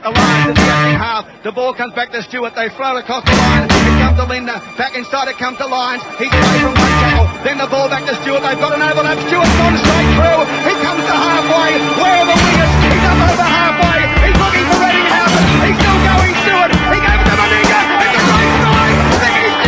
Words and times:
The 0.00 0.08
the 0.08 0.56
second 0.56 0.96
half. 0.96 1.28
The 1.44 1.52
ball 1.52 1.76
comes 1.76 1.92
back 1.92 2.08
to 2.16 2.22
Stewart. 2.24 2.56
They 2.56 2.72
throw 2.72 2.96
it 2.96 3.04
across 3.04 3.20
the 3.20 3.36
line. 3.36 3.68
It 3.68 4.00
comes 4.00 4.16
to 4.16 4.24
Linda. 4.24 4.56
Back 4.80 4.96
inside 4.96 5.28
it 5.28 5.36
comes 5.36 5.60
to 5.60 5.68
Lyons. 5.68 6.00
He's 6.16 6.32
away 6.32 6.56
from 6.64 6.72
one 6.72 6.94
tackle. 7.04 7.28
Then 7.44 7.60
the 7.60 7.68
ball 7.68 7.84
back 7.92 8.08
to 8.08 8.16
Stewart. 8.24 8.40
They've 8.40 8.56
got 8.56 8.72
an 8.72 8.80
overlap. 8.80 9.20
Stewart's 9.28 9.52
gone 9.60 9.76
straight 9.76 10.10
through. 10.16 10.40
He 10.64 10.74
comes 10.80 11.04
to 11.04 11.12
halfway. 11.12 11.76
Where 12.00 12.16
are 12.16 12.28
the 12.32 12.32
wingers? 12.32 12.72
He's 12.80 13.04
up 13.04 13.28
over 13.28 13.44
halfway. 13.44 14.00
He's 14.24 14.38
looking 14.40 14.64
for 14.72 14.80
Reddinghausen. 14.80 15.68
He's 15.68 15.76
still 15.76 16.00
going 16.00 16.32
Stewart. 16.48 16.72
He 16.72 16.98
gave 17.04 17.20
it 17.20 17.26
to 17.28 17.36
Meninga. 17.36 17.80
He's 18.00 18.24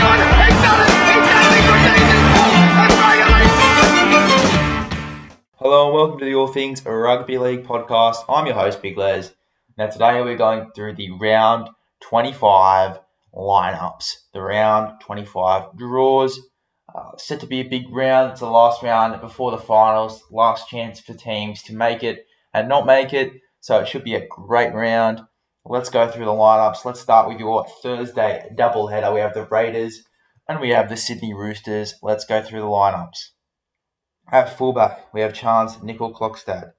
done 0.00 0.16
it. 0.16 0.32
He's 0.48 0.60
done 0.64 0.80
Hello 5.60 5.92
and 5.92 5.94
welcome 5.94 6.18
to 6.20 6.24
the 6.24 6.34
All 6.34 6.48
Things 6.48 6.80
Rugby 6.84 7.36
League 7.36 7.64
podcast. 7.68 8.24
I'm 8.32 8.46
your 8.46 8.56
host, 8.56 8.80
Big 8.80 8.96
Les. 8.96 9.30
Now, 9.78 9.86
today 9.86 10.20
we're 10.20 10.36
going 10.36 10.70
through 10.74 10.96
the 10.96 11.10
round 11.12 11.70
25 12.02 12.98
lineups, 13.34 14.16
the 14.34 14.42
round 14.42 15.00
25 15.00 15.78
draws. 15.78 16.38
Uh, 16.94 17.16
set 17.16 17.40
to 17.40 17.46
be 17.46 17.60
a 17.60 17.68
big 17.68 17.88
round. 17.90 18.32
It's 18.32 18.40
the 18.40 18.50
last 18.50 18.82
round 18.82 19.18
before 19.22 19.50
the 19.50 19.56
finals, 19.56 20.22
last 20.30 20.68
chance 20.68 21.00
for 21.00 21.14
teams 21.14 21.62
to 21.62 21.74
make 21.74 22.02
it 22.02 22.26
and 22.52 22.68
not 22.68 22.84
make 22.84 23.14
it. 23.14 23.32
So 23.60 23.78
it 23.78 23.88
should 23.88 24.04
be 24.04 24.14
a 24.14 24.26
great 24.28 24.74
round. 24.74 25.22
Let's 25.64 25.88
go 25.88 26.06
through 26.06 26.26
the 26.26 26.32
lineups. 26.32 26.84
Let's 26.84 27.00
start 27.00 27.26
with 27.26 27.38
your 27.38 27.64
Thursday 27.82 28.50
doubleheader. 28.54 29.14
We 29.14 29.20
have 29.20 29.32
the 29.32 29.46
Raiders 29.46 30.02
and 30.46 30.60
we 30.60 30.68
have 30.70 30.90
the 30.90 30.98
Sydney 30.98 31.32
Roosters. 31.32 31.94
Let's 32.02 32.26
go 32.26 32.42
through 32.42 32.60
the 32.60 32.66
lineups. 32.66 33.30
At 34.30 34.54
fullback, 34.58 35.14
we 35.14 35.22
have 35.22 35.32
Charnze 35.32 35.78
Nicoll-Klokstad. 35.82 36.72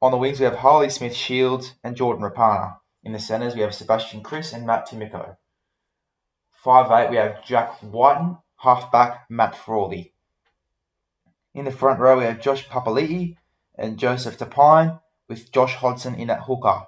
On 0.00 0.12
the 0.12 0.16
wings, 0.16 0.38
we 0.38 0.44
have 0.44 0.58
Harley 0.58 0.90
Smith 0.90 1.14
Shields 1.14 1.74
and 1.82 1.96
Jordan 1.96 2.22
Rapana. 2.22 2.76
In 3.02 3.12
the 3.12 3.18
centres, 3.18 3.54
we 3.54 3.62
have 3.62 3.74
Sebastian 3.74 4.22
Kris 4.22 4.52
and 4.52 4.64
Matt 4.64 4.88
Timoko. 4.88 5.36
5'8, 6.64 7.10
we 7.10 7.16
have 7.16 7.44
Jack 7.44 7.82
Wighton, 7.82 8.38
halfback 8.58 9.24
Matt 9.28 9.56
Frawley. 9.56 10.12
In 11.54 11.64
the 11.64 11.72
front 11.72 11.98
row, 11.98 12.18
we 12.18 12.24
have 12.24 12.40
Josh 12.40 12.68
Papali'i 12.68 13.36
and 13.76 13.98
Joseph 13.98 14.38
Tapine, 14.38 15.00
with 15.28 15.50
Josh 15.52 15.74
Hodgson 15.74 16.14
in 16.14 16.30
at 16.30 16.42
hooker. 16.42 16.86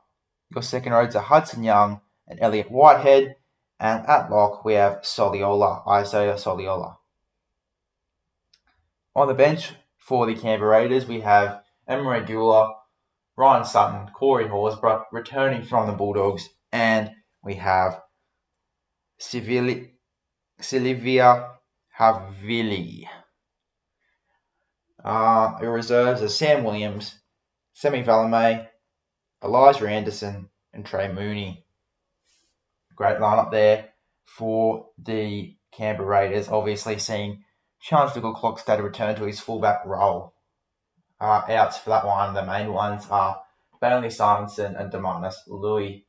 Your 0.55 0.62
second 0.62 0.92
rows 0.92 1.16
are 1.16 1.22
Hudson 1.22 1.64
Young 1.64 2.00
and 2.28 2.41
Elliot 2.41 2.70
Whitehead. 2.70 3.36
And 3.78 4.06
at 4.06 4.31
lock, 4.31 4.64
we 4.64 4.75
have 4.75 5.03
Soliola, 5.03 5.86
Isaiah 5.88 6.34
Soliola. 6.34 6.97
On 9.16 9.27
the 9.27 9.34
bench 9.34 9.72
for 9.97 10.27
the 10.27 10.34
Canberra 10.34 10.83
Raiders, 10.83 11.06
we 11.06 11.20
have 11.20 11.62
Emery 11.88 12.25
Dula, 12.25 12.75
Ryan 13.41 13.64
Sutton, 13.64 14.08
Corey 14.12 14.48
Horsburgh 14.48 15.05
returning 15.10 15.62
from 15.62 15.86
the 15.86 15.94
Bulldogs, 15.94 16.50
and 16.72 17.12
we 17.42 17.55
have 17.55 18.02
Siliva 19.19 19.86
Havili. 21.98 23.05
Uh, 25.02 25.52
reserves 25.62 26.20
are 26.20 26.28
Sam 26.28 26.64
Williams, 26.64 27.20
Semi 27.72 28.02
Valemei, 28.02 28.66
Elijah 29.42 29.88
Anderson, 29.88 30.50
and 30.75 30.84
Trey 30.84 31.10
Mooney. 31.10 31.64
Great 32.94 33.20
lineup 33.20 33.50
there 33.50 33.88
for 34.27 34.88
the 34.98 35.56
Canberra 35.72 36.06
Raiders. 36.06 36.50
Obviously, 36.50 36.98
seeing 36.98 37.42
Charnze 37.80 38.12
Dougal 38.12 38.34
Klokstad 38.34 38.82
return 38.82 39.16
to 39.16 39.25
his 39.25 39.41
fullback 39.41 39.86
role 39.86 40.34
uh, 41.20 41.42
outs 41.48 41.78
for 41.78 41.90
that 41.90 42.06
one. 42.06 42.34
The 42.34 42.44
main 42.44 42.72
ones 42.72 43.06
are 43.10 43.42
Bailey 43.80 44.10
Simonson 44.10 44.76
and 44.76 44.92
Demarnus 44.92 45.36
Louis. 45.46 46.06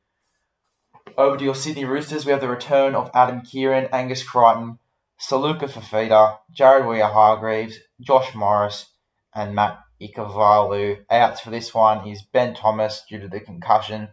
Over 1.18 1.36
to 1.36 1.44
your 1.44 1.54
Sydney 1.54 1.84
Roosters, 1.84 2.24
we 2.24 2.32
have 2.32 2.40
the 2.40 2.48
return 2.48 2.94
of 2.94 3.10
Adam 3.14 3.40
Keighran, 3.40 3.88
Angus 3.92 4.22
Crichton, 4.22 4.78
Saluka 5.20 5.68
Fafita, 5.68 6.38
Jared 6.50 6.84
Waerea-Hargreaves, 6.84 7.78
Josh 8.00 8.34
Morris, 8.34 8.86
and 9.34 9.54
Matt 9.54 9.78
Ikuvalu. 10.00 11.04
Outs 11.10 11.40
for 11.40 11.50
this 11.50 11.74
one 11.74 12.08
is 12.08 12.22
Ben 12.22 12.54
Thomas 12.54 13.04
due 13.08 13.20
to 13.20 13.28
the 13.28 13.40
concussion, 13.40 14.08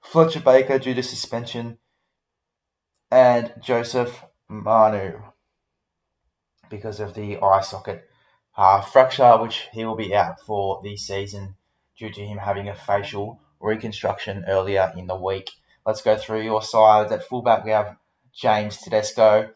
Fletcher 0.00 0.40
Baker 0.40 0.78
due 0.78 0.94
to 0.94 1.02
suspension, 1.02 1.78
and 3.10 3.52
Joseph 3.60 4.24
Manu 4.48 5.20
because 6.70 7.00
of 7.00 7.14
the 7.14 7.38
eye 7.38 7.62
socket 7.62 8.07
uh, 8.58 8.80
fracture, 8.80 9.38
which 9.38 9.68
he 9.72 9.84
will 9.84 9.94
be 9.94 10.14
out 10.14 10.40
for 10.40 10.80
the 10.82 10.96
season 10.96 11.54
due 11.96 12.10
to 12.10 12.26
him 12.26 12.38
having 12.38 12.68
a 12.68 12.74
facial 12.74 13.40
reconstruction 13.60 14.44
earlier 14.48 14.92
in 14.96 15.06
the 15.06 15.16
week. 15.16 15.52
Let's 15.86 16.02
go 16.02 16.16
through 16.16 16.42
your 16.42 16.60
sides. 16.60 17.12
At 17.12 17.22
fullback, 17.22 17.64
we 17.64 17.70
have 17.70 17.96
James 18.34 18.76
Tedesco. 18.78 19.50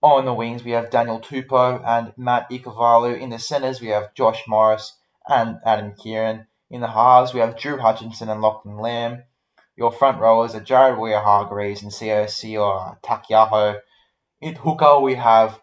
On 0.00 0.24
the 0.24 0.32
wings, 0.32 0.62
we 0.62 0.70
have 0.72 0.90
Daniel 0.90 1.20
Tupou 1.20 1.82
and 1.84 2.12
Matt 2.16 2.48
Ikuvalu. 2.50 3.20
In 3.20 3.30
the 3.30 3.38
centres, 3.38 3.80
we 3.80 3.88
have 3.88 4.14
Josh 4.14 4.44
Morris 4.46 4.96
and 5.28 5.58
Adam 5.66 5.92
Keighran. 5.92 6.46
In 6.70 6.82
the 6.82 6.88
halves, 6.88 7.34
we 7.34 7.40
have 7.40 7.58
Drew 7.58 7.78
Hutchinson 7.78 8.28
and 8.28 8.40
Lachlan 8.40 8.78
Lamb. 8.78 9.24
Your 9.76 9.90
front 9.90 10.20
rowers 10.20 10.54
are 10.54 10.60
Jared 10.60 10.98
Waerea-Hargreaves 10.98 11.82
and 11.82 11.90
Sio 11.90 13.00
Taukeiaho. 13.02 13.80
In 14.40 14.54
hooker, 14.54 15.00
we 15.00 15.16
have 15.16 15.58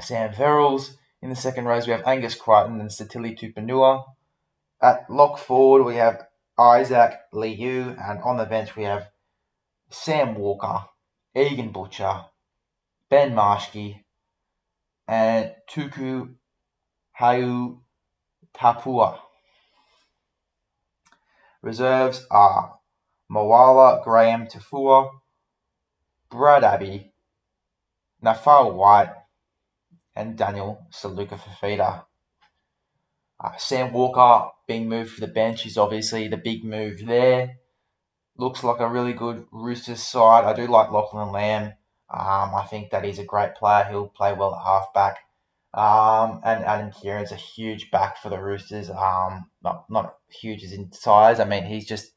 Sam 0.00 0.32
Verrills. 0.32 0.96
In 1.22 1.28
the 1.28 1.36
second 1.36 1.66
rows, 1.66 1.86
we 1.86 1.92
have 1.92 2.06
Angus 2.06 2.34
Crichton 2.34 2.80
and 2.80 2.88
Sitili 2.88 3.38
Tupouniua. 3.38 4.04
At 4.80 5.10
lock 5.10 5.38
forward, 5.38 5.84
we 5.84 5.96
have 5.96 6.26
Isaac 6.58 7.12
Liu, 7.32 7.94
and 8.02 8.22
on 8.22 8.38
the 8.38 8.46
bench, 8.46 8.74
we 8.74 8.84
have 8.84 9.08
Sam 9.90 10.34
Walker, 10.34 10.86
Egan 11.36 11.72
Butcher, 11.72 12.24
Ben 13.10 13.34
Marschke, 13.34 14.02
and 15.06 15.54
Tuku 15.70 16.34
Hau 17.12 17.80
Tapua. 18.54 19.18
Reserves 21.60 22.26
are 22.30 22.78
Moala 23.30 24.02
Graham 24.02 24.46
Tafua, 24.46 25.10
Brad 26.30 26.64
Abbey, 26.64 27.12
Nafal 28.24 28.72
White, 28.72 29.12
and 30.14 30.36
Daniel 30.36 30.86
Saluka 30.90 31.38
Fafita. 31.38 32.04
Uh, 33.42 33.56
Sam 33.56 33.92
Walker 33.92 34.50
being 34.66 34.88
moved 34.88 35.12
for 35.12 35.20
the 35.20 35.32
bench 35.32 35.64
is 35.64 35.78
obviously 35.78 36.28
the 36.28 36.36
big 36.36 36.64
move 36.64 37.06
there. 37.06 37.56
Looks 38.36 38.62
like 38.62 38.80
a 38.80 38.88
really 38.88 39.12
good 39.12 39.46
Roosters 39.50 40.02
side. 40.02 40.44
I 40.44 40.52
do 40.52 40.66
like 40.66 40.90
Lachlan 40.90 41.32
Lamb. 41.32 41.72
Um, 42.12 42.54
I 42.54 42.66
think 42.68 42.90
that 42.90 43.04
he's 43.04 43.18
a 43.18 43.24
great 43.24 43.54
player. 43.54 43.86
He'll 43.88 44.08
play 44.08 44.32
well 44.32 44.54
at 44.54 44.64
halfback. 44.64 45.18
Um, 45.72 46.40
and 46.44 46.64
Adam 46.64 46.90
Keighran's 46.90 47.30
a 47.30 47.36
huge 47.36 47.90
back 47.90 48.18
for 48.18 48.28
the 48.28 48.40
Roosters. 48.40 48.90
Um, 48.90 49.50
not 49.62 49.84
not 49.88 50.16
huge 50.28 50.64
as 50.64 50.72
in 50.72 50.92
size. 50.92 51.38
I 51.38 51.44
mean, 51.44 51.64
he's 51.64 51.86
just 51.86 52.12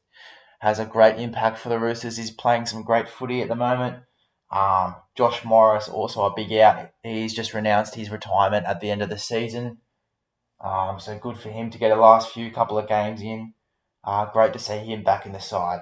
has 0.58 0.78
a 0.78 0.84
great 0.84 1.20
impact 1.20 1.58
for 1.58 1.68
the 1.68 1.78
Roosters. 1.78 2.16
He's 2.16 2.32
playing 2.32 2.66
some 2.66 2.82
great 2.82 3.08
footy 3.08 3.42
at 3.42 3.48
the 3.48 3.54
moment. 3.54 4.02
Um, 4.54 4.94
Josh 5.16 5.44
Morris 5.44 5.88
also 5.88 6.22
a 6.22 6.34
big 6.34 6.52
out. 6.52 6.90
He's 7.02 7.34
just 7.34 7.54
renounced 7.54 7.96
his 7.96 8.08
retirement 8.08 8.66
at 8.66 8.80
the 8.80 8.88
end 8.88 9.02
of 9.02 9.08
the 9.08 9.18
season. 9.18 9.78
Um, 10.62 11.00
so 11.00 11.18
good 11.18 11.38
for 11.38 11.50
him 11.50 11.70
to 11.70 11.78
get 11.78 11.90
a 11.90 12.00
last 12.00 12.30
few 12.30 12.52
couple 12.52 12.78
of 12.78 12.88
games 12.88 13.20
in. 13.20 13.54
Uh, 14.04 14.26
great 14.26 14.52
to 14.52 14.60
see 14.60 14.78
him 14.78 15.02
back 15.02 15.26
in 15.26 15.32
the 15.32 15.40
side. 15.40 15.80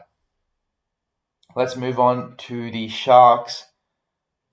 Let's 1.54 1.76
move 1.76 2.00
on 2.00 2.36
to 2.38 2.70
the 2.70 2.88
Sharks 2.88 3.66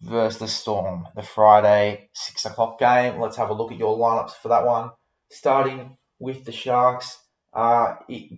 versus 0.01 0.39
the 0.39 0.47
Storm, 0.49 1.07
the 1.15 1.23
Friday 1.23 2.09
six 2.13 2.43
o'clock 2.43 2.77
game. 2.77 3.21
Let's 3.21 3.37
have 3.37 3.49
a 3.49 3.53
look 3.53 3.71
at 3.71 3.79
your 3.79 3.97
lineups 3.97 4.33
for 4.33 4.49
that 4.49 4.65
one. 4.65 4.91
Starting 5.31 5.95
with 6.19 6.43
the 6.43 6.51
Sharks, 6.51 7.19
uh, 7.53 7.95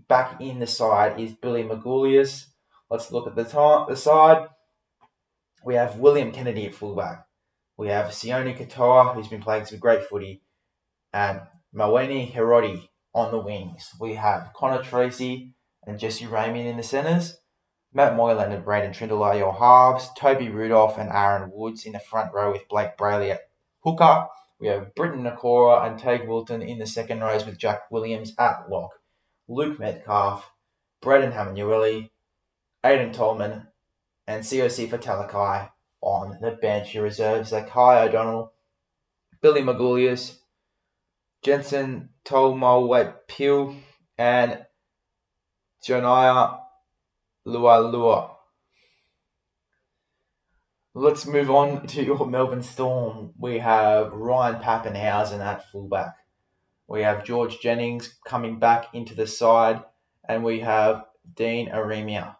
back 0.07 0.39
in 0.39 0.59
the 0.59 0.67
side 0.67 1.19
is 1.19 1.33
Billy 1.33 1.63
Magoulias. 1.63 2.45
Let's 2.91 3.11
look 3.11 3.25
at 3.25 3.35
the 3.35 3.45
time, 3.45 3.87
the 3.89 3.95
side 3.95 4.47
we 5.63 5.75
have 5.75 5.97
William 5.97 6.31
Kennedy 6.31 6.65
at 6.65 6.73
fullback. 6.73 7.25
We 7.77 7.87
have 7.87 8.11
Sione 8.11 8.57
Katoa, 8.57 9.13
who's 9.13 9.27
been 9.27 9.41
playing 9.41 9.65
some 9.65 9.79
great 9.79 10.03
footy, 10.03 10.41
and 11.13 11.41
Mawene 11.75 12.31
Hiroti 12.31 12.89
on 13.13 13.31
the 13.31 13.39
wings. 13.39 13.91
We 13.99 14.15
have 14.15 14.51
Connor 14.55 14.83
Tracey 14.83 15.53
and 15.85 15.99
Jesse 15.99 16.25
Ramien 16.25 16.65
in 16.65 16.77
the 16.77 16.83
centres. 16.83 17.37
Matt 17.93 18.15
Moylan 18.15 18.51
and 18.51 18.63
Braydon 18.63 18.93
Trindall 18.93 19.23
are 19.23 19.35
your 19.35 19.53
halves. 19.53 20.09
Toby 20.17 20.49
Rudolph 20.49 20.97
and 20.97 21.09
Aaron 21.09 21.51
Woods 21.53 21.85
in 21.85 21.93
the 21.93 21.99
front 21.99 22.33
row 22.33 22.51
with 22.51 22.69
Blayke 22.69 22.95
Brailey 22.95 23.31
at 23.31 23.49
hooker. 23.83 24.27
We 24.59 24.67
have 24.67 24.95
Briton 24.95 25.23
Nikora 25.23 25.85
and 25.85 25.99
Teig 25.99 26.27
Wilton 26.27 26.61
in 26.61 26.77
the 26.77 26.85
second 26.85 27.21
rows 27.21 27.45
with 27.45 27.57
Jack 27.57 27.89
Williams 27.91 28.33
at 28.37 28.69
lock. 28.69 28.91
Luke 29.47 29.79
Metcalf, 29.79 30.51
Braden 31.01 31.31
Hamlin-Uele, 31.31 32.09
Aiden 32.83 33.11
Tolman, 33.11 33.67
and 34.27 34.43
Siosifa 34.43 35.01
Talakai 35.01 35.69
on 36.01 36.37
the 36.41 36.51
bench. 36.51 36.93
Your 36.93 37.03
reserves 37.03 37.53
are 37.53 37.63
Kai 37.63 38.03
O'Donnell, 38.03 38.53
Billy 39.41 39.61
Magoulias, 39.61 40.37
Jensen 41.43 42.09
Taumoepeau, 42.25 43.75
and 44.17 44.65
Janiah 45.83 46.59
Leilua. 47.45 48.31
Let's 50.93 51.25
move 51.25 51.49
on 51.49 51.87
to 51.87 52.03
your 52.03 52.25
Melbourne 52.27 52.63
Storm. 52.63 53.33
We 53.39 53.59
have 53.59 54.11
Ryan 54.11 54.61
Papenhuyzen 54.61 55.39
at 55.39 55.71
fullback. 55.71 56.15
We 56.87 57.01
have 57.03 57.23
George 57.23 57.61
Jennings 57.61 58.19
coming 58.25 58.59
back 58.59 58.93
into 58.93 59.15
the 59.15 59.25
side, 59.25 59.81
and 60.27 60.43
we 60.43 60.59
have 60.59 61.05
Dean 61.33 61.69
Ieremia 61.69 62.35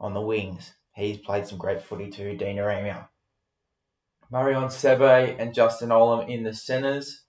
on 0.00 0.14
the 0.14 0.20
wings. 0.20 0.74
He's 1.00 1.18
played 1.18 1.46
some 1.46 1.58
great 1.58 1.82
footy 1.82 2.10
too, 2.10 2.36
Dean 2.36 2.56
Ieremia. 2.56 3.08
Marion 4.30 4.64
Seve 4.64 5.36
and 5.38 5.54
Justin 5.54 5.88
Olam 5.88 6.28
in 6.28 6.44
the 6.44 6.54
centres. 6.54 7.24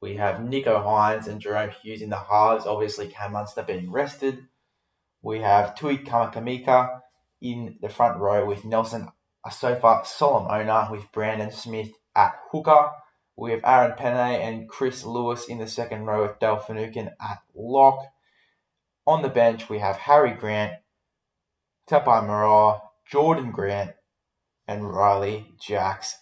We 0.00 0.16
have 0.16 0.36
Nicho 0.36 0.84
Hynes 0.84 1.26
and 1.26 1.40
Jahrome 1.40 1.72
Hughes 1.72 2.02
in 2.02 2.10
the 2.10 2.18
halves. 2.18 2.66
Obviously, 2.66 3.08
Cam 3.08 3.32
Munster 3.32 3.62
being 3.62 3.90
rested. 3.90 4.46
We 5.22 5.40
have 5.40 5.74
Tui 5.74 5.98
Kamikamica 5.98 7.00
in 7.40 7.78
the 7.80 7.88
front 7.88 8.18
row 8.18 8.44
with 8.44 8.64
Nelson 8.64 9.08
Asofa 9.44 10.06
Solomona 10.06 10.88
with 10.90 11.10
Brandon 11.10 11.50
Smith 11.50 11.92
at 12.14 12.34
hooker. 12.50 12.90
We 13.36 13.50
have 13.50 13.60
Aaron 13.64 13.96
Pene 13.96 14.40
and 14.40 14.68
Chris 14.68 15.04
Lewis 15.04 15.46
in 15.46 15.58
the 15.58 15.66
second 15.66 16.04
row 16.04 16.22
with 16.22 16.38
Dale 16.38 16.58
Finucane 16.58 17.10
at 17.20 17.42
lock. 17.54 17.98
On 19.06 19.22
the 19.22 19.28
bench, 19.28 19.68
we 19.68 19.80
have 19.80 19.96
Harry 19.96 20.32
Grant, 20.32 20.74
Tapai 21.88 22.26
Mara, 22.26 22.80
Jordan 23.10 23.50
Grant, 23.50 23.92
and 24.66 24.90
Riley 24.90 25.54
Jacks. 25.60 26.16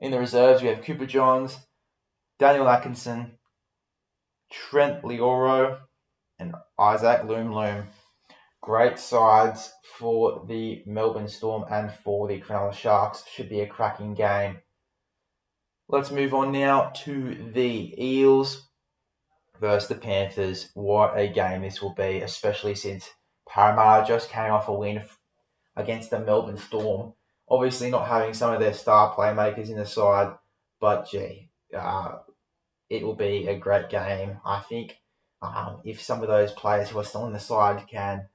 In 0.00 0.10
the 0.10 0.18
reserves, 0.18 0.62
we 0.62 0.68
have 0.68 0.82
Cooper 0.82 1.06
Johns, 1.06 1.58
Daniel 2.38 2.68
Atkinson, 2.68 3.38
Trent 4.50 5.02
Loiero, 5.02 5.80
and 6.38 6.54
Isaac 6.78 7.22
Lumelume. 7.22 7.86
Great 8.62 8.98
sides 8.98 9.72
for 9.98 10.44
the 10.48 10.82
Melbourne 10.86 11.28
Storm 11.28 11.64
and 11.70 11.92
for 11.92 12.28
the 12.28 12.40
Cronulla 12.40 12.72
Sharks. 12.72 13.24
Should 13.32 13.48
be 13.48 13.60
a 13.60 13.66
cracking 13.66 14.14
game. 14.14 14.58
Let's 15.88 16.10
move 16.10 16.32
on 16.32 16.52
now 16.52 16.90
to 17.04 17.50
the 17.52 17.94
Eels 18.02 18.68
versus 19.60 19.88
the 19.88 19.94
Panthers. 19.96 20.70
What 20.74 21.18
a 21.18 21.28
game 21.28 21.62
this 21.62 21.82
will 21.82 21.94
be, 21.94 22.20
especially 22.20 22.74
since 22.74 23.10
Parramatta 23.52 24.06
just 24.06 24.30
came 24.30 24.50
off 24.50 24.68
a 24.68 24.72
win 24.72 25.02
against 25.76 26.10
the 26.10 26.18
Melbourne 26.18 26.56
Storm. 26.56 27.12
Obviously, 27.48 27.90
not 27.90 28.08
having 28.08 28.32
some 28.32 28.54
of 28.54 28.60
their 28.60 28.72
star 28.72 29.14
playmakers 29.14 29.68
in 29.68 29.76
the 29.76 29.84
side, 29.84 30.34
but 30.80 31.10
gee, 31.10 31.50
uh, 31.76 32.18
it 32.88 33.02
will 33.02 33.14
be 33.14 33.46
a 33.48 33.58
great 33.58 33.90
game. 33.90 34.38
I 34.44 34.60
think 34.60 34.96
um, 35.42 35.80
if 35.84 36.00
some 36.00 36.22
of 36.22 36.28
those 36.28 36.52
players 36.52 36.88
who 36.88 36.98
are 36.98 37.04
still 37.04 37.26
in 37.26 37.34
the 37.34 37.40
side 37.40 37.86
can 37.88 38.28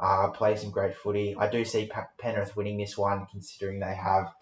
uh, 0.00 0.30
play 0.30 0.56
some 0.56 0.72
great 0.72 0.96
footy, 0.96 1.36
I 1.38 1.48
do 1.48 1.64
see 1.64 1.90
Penrith 2.18 2.56
winning 2.56 2.78
this 2.78 2.98
one, 2.98 3.26
considering 3.30 3.78
they 3.78 3.94
have 3.94 4.32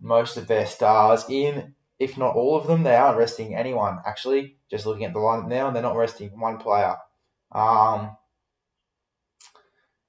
most 0.00 0.36
of 0.36 0.48
their 0.48 0.66
stars 0.66 1.24
in, 1.28 1.76
if 2.00 2.18
not 2.18 2.34
all 2.34 2.56
of 2.56 2.66
them. 2.66 2.82
They 2.82 2.96
aren't 2.96 3.18
resting 3.18 3.54
anyone, 3.54 3.98
actually. 4.04 4.56
Just 4.68 4.86
looking 4.86 5.04
at 5.04 5.12
the 5.12 5.20
lineup 5.20 5.46
now, 5.46 5.68
and 5.68 5.76
they're 5.76 5.84
not 5.84 5.96
resting 5.96 6.30
one 6.40 6.58
player. 6.58 6.96
Um, 7.52 8.16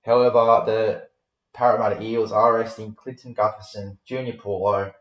however, 0.03 0.63
the 0.65 1.07
Parramatta 1.53 2.01
Eels 2.01 2.31
are 2.31 2.53
resting 2.57 2.95
Clinton 2.95 3.35
Gutherson, 3.35 3.97
Junior 4.05 4.33
Paulo, 4.33 4.91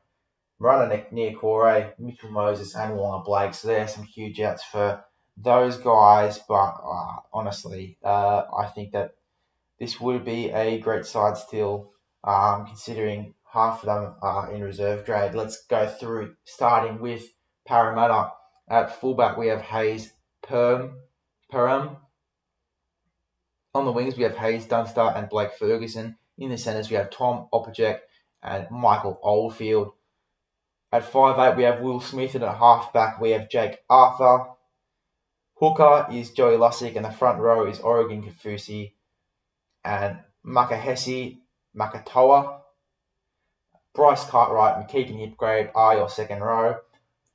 Marata 0.61 1.11
Niukore, 1.13 1.93
Mitchell 1.99 2.31
Moses, 2.31 2.77
and 2.77 2.93
Waqa 2.93 3.25
Blake. 3.25 3.55
So 3.55 3.69
there's 3.69 3.95
some 3.95 4.05
huge 4.05 4.41
outs 4.41 4.63
for 4.63 5.05
those 5.37 5.77
guys. 5.79 6.39
But 6.47 6.77
uh, 6.85 7.17
honestly, 7.33 7.99
uh, 8.05 8.45
I 8.57 8.67
think 8.67 8.93
that 8.93 9.15
this 9.81 10.01
would 10.01 10.25
be 10.25 10.51
a 10.51 10.79
great 10.79 11.05
side 11.07 11.37
still, 11.37 11.93
um, 12.23 12.67
considering 12.67 13.35
half 13.53 13.83
of 13.83 13.87
them 13.87 14.15
are 14.23 14.53
in 14.53 14.63
reserve 14.63 15.05
grade. 15.05 15.35
Let's 15.35 15.67
go 15.67 15.87
through, 15.87 16.37
starting 16.45 17.01
with 17.01 17.25
Parramatta. 17.67 18.31
At 18.69 19.01
fullback, 19.01 19.37
we 19.37 19.49
have 19.49 19.61
Hayes 19.61 20.13
Perm, 20.43 20.95
Perham. 21.53 21.97
On 23.75 23.87
the 23.87 23.93
wings, 23.93 24.17
we 24.17 24.25
have 24.25 24.37
Haze 24.37 24.67
Dunster 24.67 25.01
and 25.01 25.31
Blake 25.31 25.53
Ferguson. 25.59 26.17
In 26.37 26.51
the 26.51 26.59
centres, 26.59 26.91
we 26.91 26.97
have 26.97 27.11
Tom 27.11 27.49
Opacic 27.53 28.01
and 28.43 28.71
Michael 28.71 29.19
Oldfield. 29.23 29.93
At 30.93 31.05
five 31.05 31.39
eight, 31.39 31.57
we 31.57 31.63
have 31.63 31.81
Will 31.81 32.01
Smith, 32.01 32.35
and 32.35 32.45
at 32.45 32.59
halfback, 32.59 33.19
we 33.19 33.31
have 33.31 33.49
Jake 33.49 33.79
Arthur. 33.89 34.51
Hooker 35.55 36.07
is 36.13 36.33
Joey 36.33 36.57
Lussick, 36.57 36.97
and 36.97 37.05
the 37.05 37.11
front 37.11 37.41
row 37.41 37.67
is 37.67 37.81
Oregon 37.81 38.23
Kaufusi 38.23 38.93
and 39.83 40.19
Makahesi 40.45 41.39
Makatoa. 41.75 42.59
Bryce 43.95 44.25
Cartwright 44.25 44.77
and 44.77 44.89
Keegan 44.89 45.17
Hipgrave 45.17 45.71
are 45.75 45.97
your 45.97 46.09
second 46.11 46.41
row, 46.41 46.77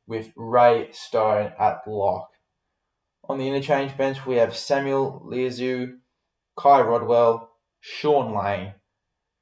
with 0.06 0.32
Ray 0.36 0.90
Stone 0.92 1.54
at 1.58 1.82
lock. 1.88 2.30
On 3.28 3.40
the 3.40 3.48
interchange 3.48 3.98
bench, 3.98 4.26
we 4.26 4.36
have 4.36 4.56
Samuel 4.56 5.24
Liazu, 5.26 5.98
Kai 6.58 6.82
Rodwell, 6.82 7.50
Sean 7.80 8.36
Lane, 8.36 8.74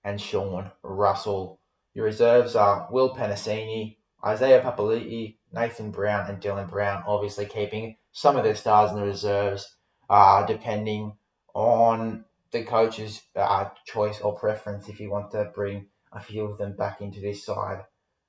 and 0.04 0.20
Sean 0.20 0.72
Russell. 0.84 1.60
Your 1.94 2.06
reserves 2.06 2.56
are 2.56 2.88
Will 2.92 3.16
Penisini, 3.16 3.98
Isaiah 4.24 4.62
Papali'i, 4.62 5.38
Nathan 5.54 5.92
Brown, 5.92 6.30
and 6.30 6.42
Dylan 6.42 6.70
Brown, 6.70 7.04
obviously 7.08 7.46
keeping 7.46 7.96
some 8.12 8.36
of 8.36 8.44
their 8.44 8.56
stars 8.56 8.92
in 8.92 8.98
the 8.98 9.06
reserves, 9.06 9.78
uh, 10.10 10.46
depending 10.46 11.14
on 11.54 12.26
the 12.52 12.64
coach's 12.64 13.22
uh, 13.36 13.70
choice 13.86 14.20
or 14.20 14.38
preference 14.38 14.90
if 14.90 15.00
you 15.00 15.10
want 15.10 15.32
to 15.32 15.52
bring 15.56 15.88
a 16.12 16.20
few 16.20 16.44
of 16.44 16.58
them 16.58 16.76
back 16.76 17.02
into 17.02 17.20
this 17.20 17.46
side 17.46 17.84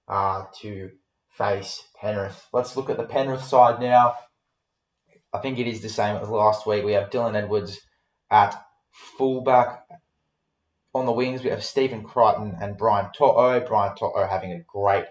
uh, 0.08 0.44
to 0.60 0.90
face 1.28 1.88
Penrith. 2.00 2.46
Let's 2.52 2.76
look 2.76 2.88
at 2.88 2.96
the 2.96 3.04
Penrith 3.04 3.44
side 3.44 3.80
now. 3.80 4.14
I 5.32 5.38
think 5.38 5.58
it 5.58 5.66
is 5.66 5.82
the 5.82 5.88
same 5.88 6.16
as 6.16 6.28
last 6.28 6.66
week. 6.66 6.84
We 6.84 6.92
have 6.92 7.10
Dylan 7.10 7.34
Edwards 7.34 7.80
at 8.30 8.65
fullback 8.96 9.87
on 10.94 11.04
the 11.04 11.12
wings, 11.12 11.44
we 11.44 11.50
have 11.50 11.62
Stephen 11.62 12.02
Crichton 12.02 12.56
and 12.60 12.78
Brian 12.78 13.10
To'o. 13.16 13.60
Brian 13.60 13.94
To'o 13.94 14.26
having 14.26 14.52
a 14.52 14.64
great 14.66 15.04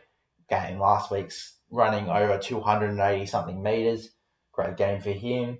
game 0.49 0.79
last 0.79 1.11
week's 1.11 1.57
running 1.69 2.09
over 2.09 2.39
280 2.39 3.25
something 3.27 3.61
metres. 3.61 4.09
Great 4.51 4.77
game 4.77 4.99
for 4.99 5.11
him. 5.11 5.59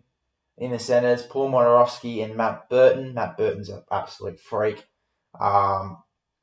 In 0.58 0.72
the 0.72 0.80
centres, 0.80 1.22
Paul 1.22 1.52
Momirovski 1.52 2.24
and 2.24 2.36
Matt 2.36 2.70
Burton. 2.70 3.14
Matt 3.14 3.38
Burton's 3.38 3.70
an 3.70 3.84
absolute 3.92 4.40
freak. 4.40 4.86
Um, 5.40 5.98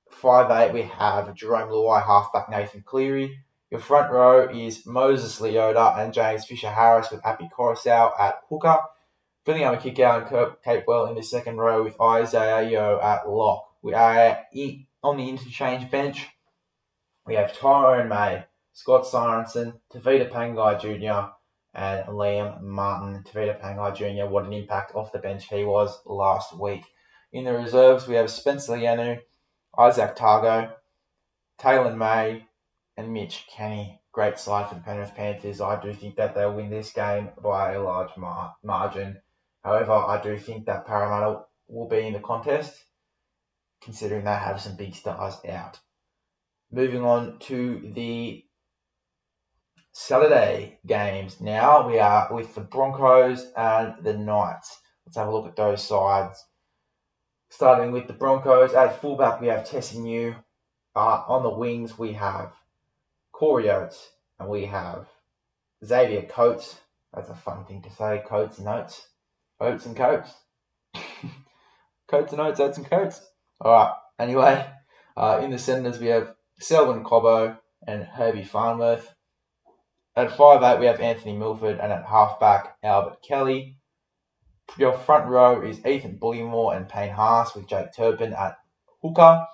five 0.09 0.50
eight, 0.50 0.73
we 0.73 0.83
have 0.83 1.26
Jarome 1.35 1.71
Luai, 1.71 2.04
halfback 2.04 2.49
Nathan 2.50 2.83
Cleary. 2.83 3.38
Your 3.71 3.80
front 3.80 4.12
row 4.12 4.49
is 4.49 4.87
Moses 4.87 5.40
Leota 5.40 5.99
and 5.99 6.12
James 6.12 6.45
Fisher 6.45 6.71
Harris 6.71 7.11
with 7.11 7.25
Api 7.25 7.49
Koroisau 7.56 8.12
at 8.21 8.35
hooker. 8.49 8.78
Viliame 9.44 9.80
Kikau 9.80 10.18
and 10.18 10.26
Kurt 10.26 10.62
Capewell 10.62 11.08
in 11.08 11.16
the 11.16 11.22
second 11.22 11.56
row 11.56 11.82
with 11.82 12.00
Isaiah 12.00 12.68
Yeo 12.68 13.00
at 13.00 13.28
lock. 13.28 13.75
We 13.82 13.92
are 13.92 14.38
on 15.02 15.16
the 15.16 15.28
interchange 15.28 15.90
bench. 15.90 16.28
We 17.26 17.34
have 17.34 17.56
Tyrone 17.56 18.08
May, 18.08 18.44
Scott 18.72 19.04
Sorensen, 19.04 19.80
Tevita 19.92 20.30
Pangai 20.30 20.80
Jr., 20.80 21.32
and 21.75 22.06
Liam 22.06 22.61
Martin. 22.61 23.25
Tevita 23.25 23.61
Pangai 23.61 23.96
Jr., 23.96 24.30
what 24.30 24.44
an 24.44 24.52
impact 24.52 24.94
off 24.94 25.11
the 25.11 25.18
bench 25.18 25.49
he 25.49 25.64
was 25.64 26.00
last 26.06 26.56
week. 26.56 26.84
In 27.32 27.44
the 27.44 27.52
reserves, 27.52 28.06
we 28.06 28.14
have 28.14 28.30
Spencer 28.30 28.75
Leniu, 28.75 29.22
Isaac 29.76 30.14
Tago, 30.14 30.72
Taylor 31.58 31.96
May, 31.96 32.46
and 32.96 33.12
Mitch 33.12 33.46
Kenny. 33.50 34.00
Great 34.12 34.38
side 34.38 34.68
for 34.68 34.76
the 34.76 34.82
Penrith 34.82 35.16
Panthers. 35.16 35.61
I 35.61 35.80
do 35.82 35.92
think 35.92 36.14
that 36.16 36.34
they'll 36.34 36.54
win 36.54 36.70
this 36.70 36.92
game 36.92 37.30
by 37.42 37.72
a 37.72 37.82
large 37.82 38.16
mar- 38.16 38.54
margin. 38.62 39.18
However, 39.64 39.92
I 39.92 40.21
do 40.23 40.37
think 40.38 40.66
that 40.66 40.87
Parramatta 40.87 41.42
will 41.69 41.88
be 41.88 42.07
in 42.07 42.12
the 42.12 42.21
contest 42.21 42.85
considering 43.83 44.25
they 44.25 44.31
have 44.33 44.61
some 44.61 44.76
big 44.76 44.95
stars 44.95 45.37
out. 45.49 45.81
Moving 46.71 47.04
on 47.04 47.38
to 47.40 47.90
the 47.95 48.45
Saturday 49.92 50.78
games. 50.87 51.40
Now 51.40 51.87
we 51.87 51.99
are 51.99 52.33
with 52.33 52.54
the 52.54 52.62
Broncos 52.62 53.52
and 53.57 53.95
the 54.02 54.14
Knights. 54.14 54.81
Let's 55.04 55.16
have 55.16 55.28
a 55.28 55.33
look 55.33 55.47
at 55.47 55.57
those 55.57 55.87
sides. 55.87 56.45
Starting 57.50 57.92
with 57.92 58.07
the 58.07 58.14
Broncos, 58.14 58.73
at 58.73 59.00
fullback 59.00 59.40
we 59.40 59.49
have 59.49 59.69
Tesi 59.69 59.99
Niu. 59.99 60.37
Uh, 60.95 61.23
on 61.26 61.42
the 61.42 61.50
wings 61.50 61.99
we 61.99 62.12
have 62.12 62.52
Corey 63.33 63.71
Oates 63.71 64.11
and 64.38 64.49
we 64.49 64.66
have 64.66 65.09
Xavier 65.85 66.23
Coates. 66.23 66.76
That's 67.12 67.31
a 67.31 67.35
fun 67.35 67.64
thing 67.64 67.83
to 67.83 67.90
say, 67.90 68.23
Coates 68.26 68.59
and 68.59 68.69
Oates 69.62 69.87
and 69.87 69.97
Coates. 69.97 70.35
coats 72.09 72.33
and 72.33 72.40
Oates, 72.40 72.61
Oates 72.61 72.78
and 72.78 72.88
Coates. 72.88 73.21
All 73.61 73.73
right. 73.73 73.95
Anyway, 74.19 74.66
uh, 75.16 75.40
in 75.42 75.50
the 75.50 75.59
centres 75.59 75.99
we 75.99 76.09
have 76.09 76.35
Selwyn 76.59 77.04
Cobbo 77.04 77.59
and 77.87 78.04
Herbie 78.04 78.45
Farnworth. 78.45 79.14
At 80.14 80.37
five 80.37 80.62
eight 80.62 80.81
we 80.81 80.87
have 80.87 81.00
Anthony 81.00 81.37
Milford, 81.37 81.78
and 81.81 81.92
at 81.92 82.07
halfback 82.07 82.76
Albert 82.83 83.19
Kelly. 83.26 83.78
Your 84.78 84.92
front 84.92 85.28
row 85.28 85.62
is 85.62 85.85
Ethan 85.85 86.19
Bullemor 86.19 86.76
and 86.76 86.88
Payne 86.88 87.12
Haas 87.12 87.54
with 87.54 87.66
Jake 87.69 87.95
Turpin 87.95 88.33
at 88.33 88.57
hooker. 89.02 89.47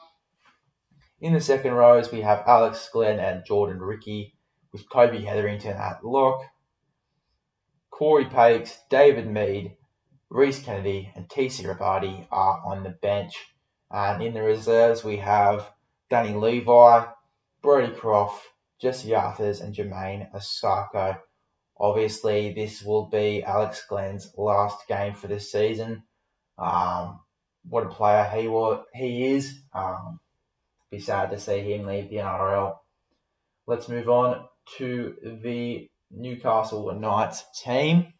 In 1.20 1.32
the 1.32 1.40
second 1.40 1.72
rows, 1.72 2.12
we 2.12 2.20
have 2.20 2.44
Alex 2.46 2.88
Glenn 2.92 3.18
and 3.18 3.44
Jordan 3.44 3.80
Riki, 3.80 4.34
with 4.72 4.88
Kobe 4.88 5.22
Hetherington 5.22 5.76
at 5.76 6.04
lock. 6.04 6.42
Corey 7.90 8.26
Pakes, 8.26 8.78
David 8.88 9.26
Mead, 9.26 9.76
Reese 10.30 10.62
Kennedy, 10.62 11.10
and 11.16 11.28
TC 11.28 11.64
Robati 11.64 12.26
are 12.30 12.60
on 12.64 12.82
the 12.82 12.90
bench. 12.90 13.34
And 13.90 14.22
in 14.22 14.34
the 14.34 14.42
reserves, 14.42 15.02
we 15.02 15.16
have 15.18 15.72
Danny 16.10 16.34
Levi, 16.34 17.06
Brodie 17.62 17.94
Croft, 17.94 18.44
Jesse 18.80 19.14
Arthurs, 19.14 19.60
and 19.60 19.74
Jermaine 19.74 20.30
Osako. 20.32 21.18
Obviously, 21.80 22.52
this 22.52 22.82
will 22.82 23.06
be 23.06 23.42
Alex 23.42 23.84
Glenn's 23.88 24.32
last 24.36 24.86
game 24.88 25.14
for 25.14 25.28
this 25.28 25.50
season. 25.50 26.02
Um, 26.58 27.20
what 27.68 27.86
a 27.86 27.88
player 27.88 28.24
he 28.34 28.48
was, 28.48 28.84
he 28.92 29.26
is. 29.26 29.60
Um, 29.72 30.20
be 30.90 30.98
sad 30.98 31.30
to 31.30 31.38
see 31.38 31.60
him 31.60 31.86
leave 31.86 32.10
the 32.10 32.16
NRL. 32.16 32.76
Let's 33.66 33.88
move 33.88 34.08
on 34.08 34.46
to 34.78 35.14
the 35.42 35.88
Newcastle 36.10 36.92
Knights 36.94 37.44
team. 37.62 38.14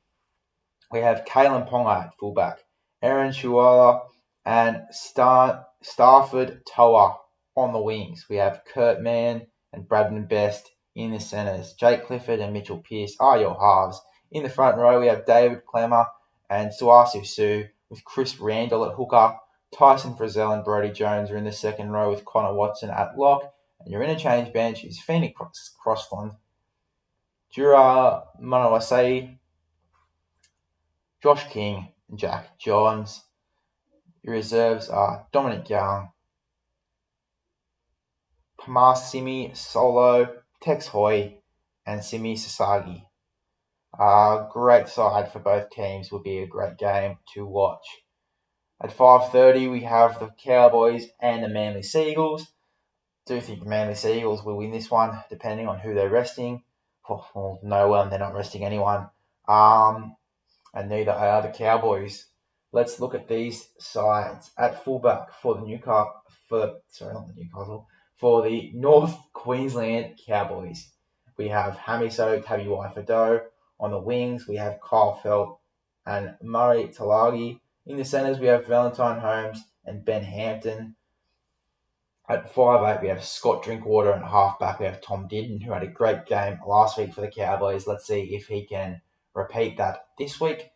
We 0.90 1.00
have 1.00 1.25
Kalyn 1.25 1.68
Ponga 1.68 2.04
at 2.04 2.18
fullback, 2.18 2.64
Aaron 3.02 3.33
Shuala, 3.33 4.07
and 4.45 4.83
Star- 4.90 5.66
Starford 5.85 6.61
Toa 6.64 7.18
on 7.57 7.73
the 7.73 7.80
wings. 7.80 8.26
We 8.30 8.37
have 8.37 8.62
Kurt 8.64 9.00
Mann 9.00 9.47
and 9.73 9.88
Bradman 9.88 10.28
Best 10.28 10.71
in 10.95 11.12
the 11.12 11.21
centres. 11.21 11.75
Jake 11.75 12.07
Clifford 12.07 12.40
and 12.40 12.52
Mitchell 12.52 12.78
Pearce 12.78 13.16
are 13.21 13.38
your 13.38 13.59
halves. 13.61 14.00
In 14.30 14.42
the 14.42 14.49
front 14.49 14.78
row, 14.78 15.00
we 15.00 15.07
have 15.07 15.26
David 15.26 15.62
Klemmer 15.66 16.07
and 16.49 16.71
Sauaso 16.71 17.25
Sue 17.26 17.66
with 17.90 18.04
Chris 18.04 18.38
Randall 18.40 18.85
at 18.85 18.95
hooker. 18.95 19.37
Tyson 19.76 20.14
Frizzell 20.14 20.54
and 20.54 20.64
Brodie 20.64 20.90
Jones 20.90 21.30
are 21.30 21.37
in 21.37 21.45
the 21.45 21.52
second 21.52 21.90
row 21.90 22.11
with 22.11 22.25
Connor 22.25 22.54
Watson 22.54 22.90
at 22.90 23.18
lock. 23.18 23.52
And 23.80 23.92
your 23.92 24.02
interchange 24.02 24.52
bench 24.52 24.85
is 24.85 25.00
Phoenix 25.00 25.38
Crossland, 25.80 26.33
Jura 27.50 28.25
Manawasai, 28.42 29.38
Josh 31.22 31.48
King, 31.48 31.88
and 32.08 32.18
Jack 32.18 32.58
Johns. 32.58 33.25
Your 34.22 34.34
reserves 34.34 34.88
are 34.88 35.26
Dominic 35.32 35.68
Young, 35.68 36.10
Pamasimi 38.60 39.56
Solo, 39.56 40.28
Tex 40.60 40.88
Hoy, 40.88 41.38
and 41.84 42.04
Simi 42.04 42.37
Sasagi. 42.37 43.02
A 43.98 44.46
great 44.52 44.88
side 44.88 45.32
for 45.32 45.40
both 45.40 45.70
teams. 45.70 46.12
Will 46.12 46.22
be 46.22 46.38
a 46.38 46.46
great 46.46 46.78
game 46.78 47.18
to 47.34 47.46
watch. 47.46 47.87
At 48.80 48.96
5.30, 48.96 49.72
we 49.72 49.80
have 49.82 50.20
the 50.20 50.30
Cowboys 50.40 51.08
and 51.20 51.42
the 51.42 51.48
Manly 51.48 51.82
Sea 51.82 52.10
Eagles. 52.12 52.46
do 53.26 53.40
think 53.40 53.60
the 53.60 53.68
Manly 53.68 53.96
Sea 53.96 54.18
Eagles 54.18 54.44
will 54.44 54.56
win 54.56 54.70
this 54.70 54.88
one, 54.88 55.25
depending 55.30 55.66
on 55.66 55.80
who 55.80 55.94
they're 55.94 56.08
resting. 56.08 56.62
Well, 57.08 57.58
no 57.64 57.88
one, 57.88 58.08
they're 58.08 58.20
not 58.20 58.34
resting 58.34 58.64
anyone. 58.64 59.08
Um, 59.48 60.14
and 60.75 60.88
neither 60.88 61.12
are 61.12 61.42
the 61.42 61.48
Cowboys. 61.48 62.26
Let's 62.72 63.00
look 63.00 63.14
at 63.14 63.28
these 63.28 63.68
sides. 63.78 64.50
At 64.58 64.84
fullback 64.84 65.32
for 65.32 65.54
the 65.54 65.62
Newcastle, 65.62 66.12
for 66.48 66.76
sorry, 66.88 67.14
not 67.14 67.28
the 67.28 67.34
Newcastle, 67.42 67.87
for 68.16 68.42
the 68.42 68.70
North 68.75 69.16
Queensland 69.32 70.18
Cowboys, 70.26 70.90
we 71.37 71.48
have 71.48 71.76
Hamiso 71.76 72.42
Tabuai-Fidow. 72.42 73.42
On 73.80 73.90
the 73.92 73.98
wings, 73.98 74.48
we 74.48 74.56
have 74.56 74.80
Kyle 74.80 75.20
Feldt 75.22 75.58
and 76.04 76.34
Murray 76.42 76.88
Taulagi. 76.88 77.60
In 77.87 77.96
the 77.96 78.04
centres, 78.04 78.40
we 78.40 78.48
have 78.48 78.66
Valentine 78.66 79.20
Holmes 79.20 79.62
and 79.84 80.04
Ben 80.04 80.25
Hampton. 80.25 80.96
At 82.28 82.52
five 82.52 82.82
eight, 82.96 83.02
we 83.02 83.08
have 83.08 83.25
Scott 83.25 83.62
Drinkwater, 83.62 84.10
and 84.10 84.25
halfback 84.25 84.80
we 84.80 84.87
have 84.87 85.00
Tom 85.00 85.28
Dearden, 85.28 85.62
who 85.62 85.72
had 85.72 85.82
a 85.82 85.87
great 85.87 86.26
game 86.26 86.58
last 86.66 86.98
week 86.98 87.14
for 87.14 87.22
the 87.22 87.28
Cowboys. 87.28 87.87
Let's 87.87 88.06
see 88.06 88.34
if 88.34 88.48
he 88.48 88.66
can 88.66 89.00
repeat 89.35 89.76
that 89.78 90.06
this 90.18 90.40
week. 90.40 90.70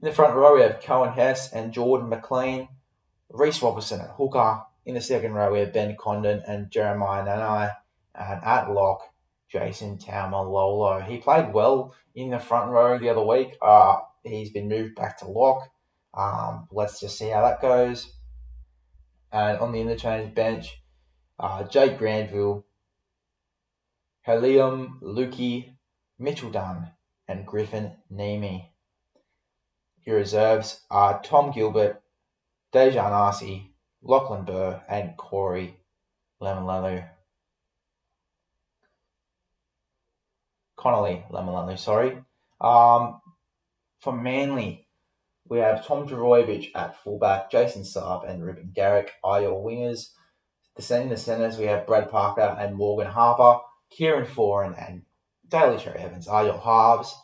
In 0.00 0.08
the 0.08 0.12
front 0.12 0.34
row, 0.34 0.56
we 0.56 0.62
have 0.62 0.80
Coen 0.80 1.14
Hess 1.14 1.52
and 1.52 1.72
Jordan 1.72 2.08
McLean. 2.08 2.68
Reese 3.30 3.62
Robertson 3.62 4.00
at 4.00 4.10
hooker. 4.16 4.62
In 4.84 4.94
the 4.94 5.00
second 5.00 5.32
row, 5.32 5.52
we 5.52 5.60
have 5.60 5.72
Ben 5.72 5.96
Condon 5.98 6.42
and 6.46 6.70
Jeremiah 6.70 7.24
Nanai. 7.24 7.74
And 8.14 8.42
at 8.44 8.70
lock, 8.70 9.02
Jason 9.48 9.98
Taumalolo. 9.98 11.06
He 11.06 11.18
played 11.18 11.52
well 11.52 11.94
in 12.14 12.30
the 12.30 12.38
front 12.38 12.70
row 12.70 12.98
the 12.98 13.10
other 13.10 13.24
week. 13.24 13.56
Uh, 13.62 14.00
he's 14.24 14.50
been 14.50 14.68
moved 14.68 14.96
back 14.96 15.18
to 15.18 15.26
lock. 15.26 15.68
Um, 16.14 16.68
let's 16.70 17.00
just 17.00 17.18
see 17.18 17.28
how 17.28 17.42
that 17.42 17.62
goes. 17.62 18.12
And 19.30 19.58
on 19.58 19.72
the 19.72 19.80
interchange 19.80 20.34
bench, 20.34 20.82
uh, 21.38 21.64
Jake 21.64 21.98
Granville, 21.98 22.66
Heilum 24.26 25.00
Luki, 25.02 25.74
Mitchell 26.18 26.50
Dunn, 26.50 26.90
and 27.32 27.46
Griffin 27.46 27.92
Neame. 28.12 28.66
Your 30.04 30.16
reserves 30.16 30.82
are 30.90 31.22
Tom 31.22 31.50
Gilbert, 31.50 32.02
Dejan 32.74 33.10
Arce, 33.10 33.62
Lachlan 34.02 34.44
Burr, 34.44 34.82
and 34.88 35.16
Corey 35.16 35.78
Lemuelu. 36.40 37.08
Connelly 40.76 41.24
Lemuelu, 41.30 41.78
sorry. 41.78 42.18
Um, 42.60 43.20
for 43.98 44.12
Manly, 44.12 44.86
we 45.48 45.58
have 45.58 45.86
Tom 45.86 46.06
Trbojevic 46.06 46.70
at 46.74 47.02
fullback, 47.02 47.50
Jason 47.50 47.82
Saab 47.82 48.28
and 48.28 48.44
Reuben 48.44 48.72
Garrick 48.74 49.12
are 49.24 49.40
your 49.40 49.64
wingers. 49.64 50.10
Descending 50.76 51.10
the 51.10 51.16
centres, 51.16 51.58
we 51.58 51.66
have 51.66 51.86
Brad 51.86 52.10
Parker 52.10 52.56
and 52.58 52.76
Morgan 52.76 53.10
Harper, 53.10 53.60
Kieran 53.90 54.26
Foran 54.26 54.74
and 54.76 55.02
Daly 55.52 55.76
Cherry 55.76 55.98
Evans 55.98 56.28
are 56.28 56.46
your 56.46 56.58
halves. 56.58 57.14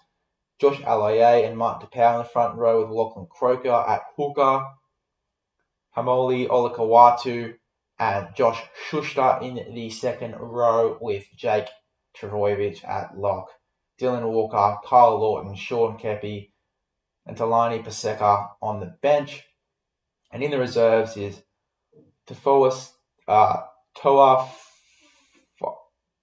Josh 0.60 0.78
Aloiai 0.82 1.48
and 1.48 1.56
Mark 1.56 1.80
DePau 1.82 2.12
in 2.12 2.18
the 2.18 2.24
front 2.24 2.58
row 2.58 2.82
with 2.82 2.90
Lachlan 2.90 3.26
Croker 3.30 3.72
at 3.88 4.02
hooker. 4.18 4.66
Haumole 5.96 6.46
Olakau'atu 6.46 7.54
and 7.98 8.28
Josh 8.36 8.62
Schuster 8.90 9.38
in 9.40 9.74
the 9.74 9.88
second 9.88 10.34
row 10.38 10.98
with 11.00 11.24
Jake 11.38 11.68
Trbojevic 12.14 12.86
at 12.86 13.16
lock. 13.16 13.48
Dylan 13.98 14.30
Walker, 14.30 14.76
Kyle 14.86 15.18
Lawton, 15.18 15.56
Sean 15.56 15.96
Keppie, 15.98 16.50
and 17.24 17.34
Talani 17.34 17.82
Paseka 17.82 18.50
on 18.60 18.80
the 18.80 18.94
bench. 19.00 19.44
And 20.30 20.42
in 20.42 20.50
the 20.50 20.58
reserves 20.58 21.16
is 21.16 21.42
Tafoas 22.28 22.90
uh, 23.26 23.62
Toa 23.96 24.50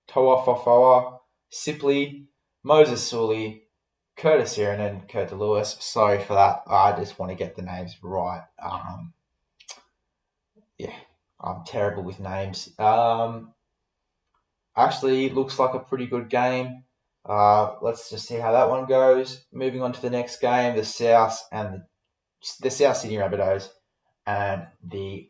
Fafawa, 0.08 1.15
Sipley, 1.56 2.26
Moses 2.64 3.02
Suli, 3.02 3.64
Curtis 4.18 4.56
Heron, 4.58 4.82
and 4.82 5.08
Kurt 5.08 5.32
Lewis. 5.32 5.78
Sorry 5.80 6.22
for 6.22 6.34
that. 6.34 6.64
I 6.68 6.92
just 6.98 7.18
want 7.18 7.32
to 7.32 7.38
get 7.38 7.56
the 7.56 7.62
names 7.62 7.96
right. 8.04 8.44
Um, 8.62 9.14
yeah, 10.78 10.94
I'm 11.40 11.64
terrible 11.66 12.04
with 12.04 12.20
names. 12.20 12.78
Um, 12.78 13.54
actually, 14.76 15.30
looks 15.30 15.58
like 15.58 15.74
a 15.74 15.80
pretty 15.80 16.08
good 16.08 16.30
game. 16.30 16.84
Uh, 17.26 17.76
let's 17.82 18.10
just 18.10 18.28
see 18.28 18.36
how 18.36 18.52
that 18.52 18.70
one 18.70 18.86
goes. 18.86 19.46
Moving 19.54 19.82
on 19.82 19.94
to 19.94 20.02
the 20.02 20.10
next 20.10 20.42
game, 20.42 20.76
the 20.76 20.84
South 20.84 21.42
and 21.54 21.74
the, 21.74 21.86
the 22.62 22.70
South 22.70 22.98
Sydney 22.98 23.16
Rabbitohs 23.16 23.70
and 24.28 24.68
the 24.84 25.30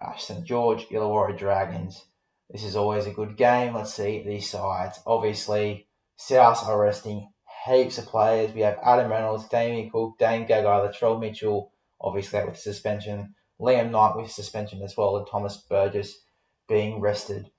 uh, 0.00 0.16
St 0.16 0.44
George 0.44 0.88
Illawarra 0.88 1.38
Dragons. 1.38 2.04
This 2.52 2.64
is 2.64 2.74
always 2.74 3.06
a 3.06 3.12
good 3.12 3.36
game. 3.36 3.74
Let's 3.74 3.94
see 3.94 4.22
these 4.22 4.50
sides. 4.50 5.00
Obviously, 5.06 5.86
South 6.16 6.66
are 6.66 6.80
resting 6.80 7.30
heaps 7.66 7.98
of 7.98 8.06
players. 8.06 8.52
We 8.52 8.62
have 8.62 8.78
Adam 8.84 9.10
Reynolds, 9.10 9.48
Damien 9.48 9.90
Cook, 9.90 10.18
Dane 10.18 10.46
Gagai, 10.46 10.92
Latrell 10.92 11.20
Mitchell, 11.20 11.72
obviously 12.00 12.40
out 12.40 12.48
with 12.48 12.58
suspension, 12.58 13.34
Liam 13.60 13.90
Knight 13.90 14.16
with 14.16 14.30
suspension 14.30 14.82
as 14.82 14.96
well, 14.96 15.16
and 15.16 15.26
Thomas 15.26 15.56
Burgess 15.56 16.20
being 16.68 17.00
rested. 17.00 17.50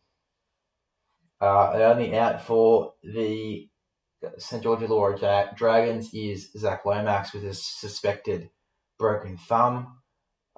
Uh, 1.40 1.72
only 1.74 2.16
out 2.18 2.42
for 2.42 2.94
the 3.04 3.70
St. 4.38 4.62
George 4.62 4.82
Illawarra 4.82 5.56
Dragons 5.56 6.14
is 6.14 6.52
Zach 6.58 6.86
Lomax 6.86 7.34
with 7.34 7.46
a 7.46 7.54
suspected 7.54 8.50
broken 9.00 9.38
thumb. 9.38 10.01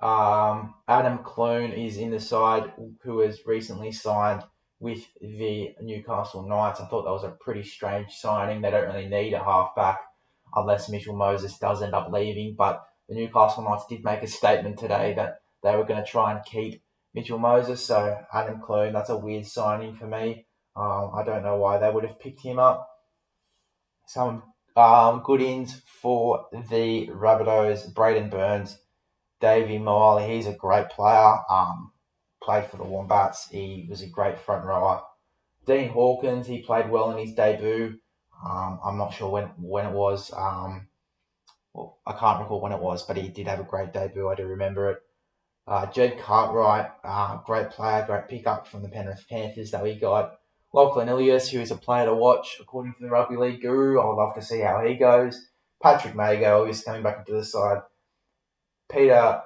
Um, 0.02 0.74
Adam 0.88 1.20
Clune 1.20 1.72
is 1.72 1.98
in 1.98 2.12
the 2.12 2.20
side 2.20 2.74
who 3.04 3.20
has 3.20 3.46
recently 3.46 3.92
signed 3.92 4.44
with 4.80 5.06
the 5.22 5.76
Newcastle 5.82 6.48
Knights. 6.48 6.82
I 6.82 6.86
thought 6.86 7.04
that 7.04 7.12
was 7.12 7.24
a 7.24 7.38
pretty 7.40 7.64
strange 7.64 8.12
signing. 8.12 8.62
They 8.62 8.72
don't 8.72 8.94
really 8.94 9.08
need 9.08 9.34
a 9.34 9.44
halfback 9.44 10.00
unless 10.56 10.90
Mitchell 10.90 11.16
Moses 11.16 11.58
does 11.58 11.82
end 11.82 11.94
up 11.94 12.12
leaving. 12.12 12.56
But 12.58 12.84
the 13.08 13.16
Newcastle 13.16 13.64
Knights 13.64 13.86
did 13.88 14.04
make 14.04 14.24
a 14.24 14.28
statement 14.28 14.78
today 14.78 15.14
that 15.16 15.42
they 15.62 15.76
were 15.76 15.86
going 15.86 16.04
to 16.04 16.10
try 16.10 16.34
and 16.34 16.44
keep 16.44 16.84
Mitchell 17.14 17.40
Moses. 17.40 17.86
So 17.86 18.18
Adam 18.34 18.60
Clune, 18.62 18.94
that's 18.94 19.10
a 19.10 19.18
weird 19.18 19.46
signing 19.46 19.96
for 19.96 20.08
me. 20.08 20.48
Um, 20.76 21.12
I 21.16 21.24
don't 21.24 21.44
know 21.44 21.58
why 21.58 21.78
they 21.78 21.90
would 21.90 22.04
have 22.04 22.20
picked 22.20 22.42
him 22.42 22.60
up. 22.60 22.90
Some 24.08 24.44
Um, 24.76 25.22
good 25.24 25.42
ins 25.42 25.82
for 26.02 26.48
the 26.52 27.08
Rabbitohs, 27.08 27.94
Braidon 27.94 28.32
Burns, 28.32 28.80
Davey 29.44 29.78
Moale. 29.78 30.26
He's 30.26 30.48
a 30.48 30.54
great 30.54 30.88
player. 30.90 31.36
Um, 31.50 31.92
played 32.42 32.66
for 32.68 32.78
the 32.78 32.86
Wombats. 32.86 33.50
He 33.50 33.86
was 33.90 34.02
a 34.02 34.08
great 34.08 34.40
front 34.40 34.64
rower. 34.64 35.02
Dean 35.66 35.90
Hawkins, 35.90 36.48
he 36.48 36.62
played 36.62 36.90
well 36.90 37.12
in 37.12 37.18
his 37.18 37.36
debut. 37.36 38.00
Um, 38.46 38.80
I'm 38.84 38.98
not 38.98 39.14
sure 39.14 39.30
when 39.30 39.46
when 39.58 39.86
it 39.86 39.92
was. 39.92 40.32
Um, 40.34 40.88
well, 41.74 42.00
I 42.08 42.14
can't 42.14 42.40
recall 42.40 42.62
when 42.62 42.72
it 42.72 42.80
was, 42.80 43.04
but 43.04 43.18
he 43.18 43.28
did 43.28 43.48
have 43.48 43.60
a 43.60 43.64
great 43.64 43.92
debut. 43.92 44.30
I 44.30 44.36
do 44.36 44.46
remember 44.48 44.92
it. 44.92 45.00
Uh, 45.68 45.88
Jed 45.88 46.20
Cartwright, 46.20 46.92
uh, 47.04 47.38
great 47.46 47.70
player, 47.70 48.06
great 48.06 48.30
pickup 48.30 48.68
from 48.68 48.82
the 48.82 48.90
Penrith 48.90 49.26
Panthers 49.30 49.72
that 49.72 49.84
we 49.84 49.96
got. 49.96 50.40
Lachlan 50.74 51.10
Ilias, 51.10 51.50
who 51.50 51.60
is 51.60 51.72
a 51.72 51.76
player 51.76 52.06
to 52.06 52.16
watch 52.16 52.58
according 52.62 52.94
to 52.94 53.04
the 53.04 53.10
Rugby 53.10 53.36
League 53.36 53.62
Guru. 53.62 54.00
I'd 54.00 54.16
love 54.16 54.36
to 54.36 54.42
see 54.42 54.62
how 54.62 54.86
he 54.86 54.96
goes. 54.96 55.50
Patrick 55.82 56.16
Mago 56.16 56.66
is 56.66 56.84
coming 56.84 57.04
back 57.04 57.20
into 57.20 57.34
the 57.34 57.44
side. 57.44 57.82
Peter 58.94 59.42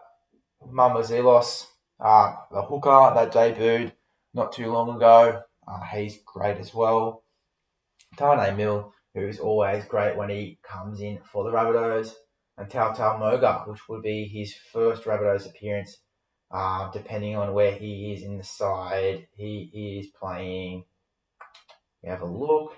Mamouzelos, 0.70 1.68
uh, 2.02 2.36
the 2.52 2.62
hooker 2.64 3.14
that 3.16 3.32
debuted 3.32 3.94
not 4.34 4.52
too 4.52 4.70
long 4.70 4.94
ago. 4.94 5.42
Uh, 5.66 5.82
he's 5.94 6.20
great 6.26 6.58
as 6.58 6.74
well. 6.74 7.24
Taane 8.18 8.58
Milne, 8.58 8.92
who's 9.14 9.40
always 9.40 9.86
great 9.86 10.18
when 10.18 10.30
he 10.30 10.60
comes 10.64 11.00
in 11.00 11.20
for 11.32 11.46
the 11.46 11.52
Rabbitohs. 11.52 12.12
And 12.58 12.70
Tautau 12.70 13.20
Moga, 13.20 13.64
which 13.68 13.88
would 13.88 14.04
be 14.04 14.28
his 14.28 14.54
first 14.74 15.06
Rabbitohs 15.06 15.50
appearance, 15.50 15.98
uh, 16.52 16.92
depending 16.92 17.38
on 17.38 17.54
where 17.54 17.72
he 17.72 18.12
is 18.12 18.24
in 18.24 18.38
the 18.38 18.44
side. 18.44 19.28
He 19.38 20.02
is 20.02 20.08
playing. 20.20 20.84
We 22.04 22.10
have 22.10 22.22
a 22.22 22.26
look. 22.26 22.74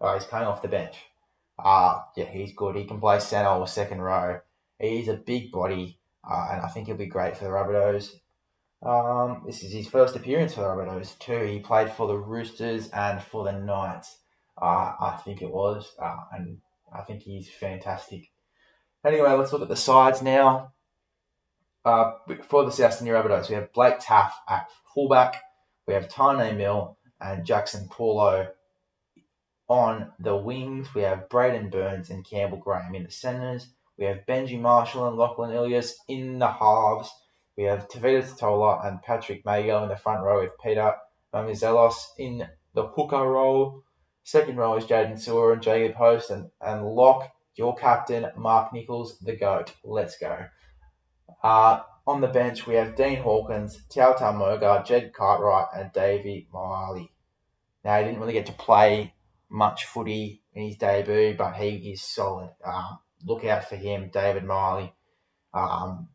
Oh, 0.00 0.14
he's 0.14 0.24
coming 0.24 0.46
off 0.46 0.62
the 0.62 0.68
bench. 0.68 0.96
Uh, 1.62 2.00
yeah, 2.16 2.26
he's 2.26 2.52
good. 2.54 2.76
He 2.76 2.84
can 2.84 3.00
play 3.00 3.18
centre 3.20 3.50
or 3.50 3.66
second 3.66 4.00
row. 4.00 4.40
He's 4.78 5.08
a 5.08 5.14
big 5.14 5.52
body, 5.52 5.98
uh, 6.28 6.48
and 6.52 6.62
I 6.62 6.68
think 6.68 6.86
he'll 6.86 6.96
be 6.96 7.06
great 7.06 7.36
for 7.36 7.44
the 7.44 7.50
Rabbitohs. 7.50 8.14
Um, 8.82 9.42
this 9.46 9.62
is 9.62 9.72
his 9.72 9.88
first 9.88 10.16
appearance 10.16 10.54
for 10.54 10.62
the 10.62 10.68
Rabbitohs 10.68 11.18
too. 11.18 11.44
He 11.44 11.58
played 11.58 11.90
for 11.90 12.06
the 12.06 12.16
Roosters 12.16 12.88
and 12.90 13.22
for 13.22 13.44
the 13.44 13.52
Knights, 13.52 14.18
uh, 14.60 14.94
I 15.00 15.20
think 15.22 15.42
it 15.42 15.50
was, 15.50 15.92
uh, 16.02 16.16
and 16.32 16.58
I 16.92 17.02
think 17.02 17.22
he's 17.22 17.50
fantastic. 17.50 18.30
Anyway, 19.04 19.30
let's 19.32 19.52
look 19.52 19.62
at 19.62 19.68
the 19.68 19.76
sides 19.76 20.22
now. 20.22 20.72
Uh, 21.84 22.12
for 22.42 22.64
the 22.64 22.70
South 22.70 22.94
Sydney 22.94 23.10
Rabbitohs, 23.10 23.48
we 23.48 23.54
have 23.54 23.72
Blake 23.72 24.00
Taaffe 24.00 24.32
at 24.48 24.68
fullback, 24.94 25.42
we 25.86 25.94
have 25.94 26.08
Taane 26.08 26.56
Milne 26.56 26.94
and 27.20 27.44
Jackson 27.44 27.88
Paulo 27.90 28.48
on 29.70 30.10
the 30.18 30.36
wings. 30.36 30.92
We 30.94 31.02
have 31.02 31.28
Braidon 31.28 31.70
Burns 31.70 32.10
and 32.10 32.28
Campbell 32.28 32.58
Graham 32.58 32.94
in 32.94 33.04
the 33.04 33.10
centres. 33.10 33.68
We 33.96 34.04
have 34.04 34.26
Benji 34.28 34.60
Marshall 34.60 35.06
and 35.06 35.16
Lachlan 35.16 35.52
Ilias 35.52 35.96
in 36.08 36.40
the 36.40 36.48
halves. 36.48 37.08
We 37.56 37.64
have 37.64 37.88
Tevita 37.88 38.36
Tatola 38.36 38.84
and 38.86 39.00
Patrick 39.00 39.44
Mago 39.44 39.82
in 39.84 39.88
the 39.88 39.96
front 39.96 40.24
row 40.24 40.42
with 40.42 40.58
Peter 40.62 40.94
Mamouzelos 41.32 41.94
in 42.18 42.48
the 42.74 42.88
hooker 42.88 43.22
role. 43.22 43.84
Second 44.24 44.56
row 44.56 44.76
is 44.76 44.84
Jaden 44.84 45.14
Su'A 45.14 45.52
and 45.52 45.62
Jacob 45.62 45.96
Host 45.96 46.30
and, 46.30 46.50
and 46.60 46.84
lock 46.84 47.30
your 47.54 47.76
captain, 47.76 48.26
Mark 48.36 48.72
Nicholls, 48.72 49.18
the 49.20 49.36
GOAT. 49.36 49.72
Let's 49.84 50.18
go. 50.18 50.46
Uh, 51.44 51.80
on 52.06 52.20
the 52.20 52.26
bench, 52.26 52.66
we 52.66 52.74
have 52.74 52.96
Dean 52.96 53.22
Hawkins, 53.22 53.82
Tautau 53.88 54.36
Moga, 54.36 54.82
Jed 54.84 55.12
Cartwright, 55.12 55.66
and 55.76 55.92
Davey 55.92 56.48
Moale. 56.52 57.08
Now, 57.84 57.98
he 57.98 58.04
didn't 58.04 58.20
really 58.20 58.32
get 58.32 58.46
to 58.46 58.52
play 58.52 59.14
much 59.50 59.84
footy 59.84 60.42
in 60.54 60.68
his 60.68 60.76
debut, 60.76 61.34
but 61.36 61.54
he 61.54 61.92
is 61.92 62.02
solid. 62.02 62.50
Uh, 62.64 62.96
look 63.24 63.44
out 63.44 63.68
for 63.68 63.76
him, 63.76 64.10
David 64.12 64.44
Moale. 64.44 64.92
Um, 65.52 66.08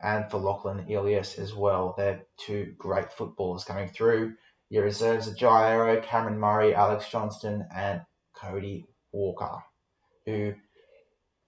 and 0.00 0.30
for 0.30 0.38
Lachlan 0.38 0.88
Ilias 0.88 1.38
as 1.38 1.54
well. 1.54 1.94
They're 1.96 2.22
two 2.36 2.74
great 2.78 3.12
footballers 3.12 3.64
coming 3.64 3.88
through. 3.88 4.34
Your 4.68 4.84
reserves 4.84 5.28
are 5.28 5.34
Jairo, 5.34 6.02
Cameron 6.02 6.38
Murray, 6.38 6.74
Alex 6.74 7.08
Johnston, 7.08 7.66
and 7.74 8.02
Cody 8.34 8.86
Walker, 9.12 9.62
who 10.26 10.54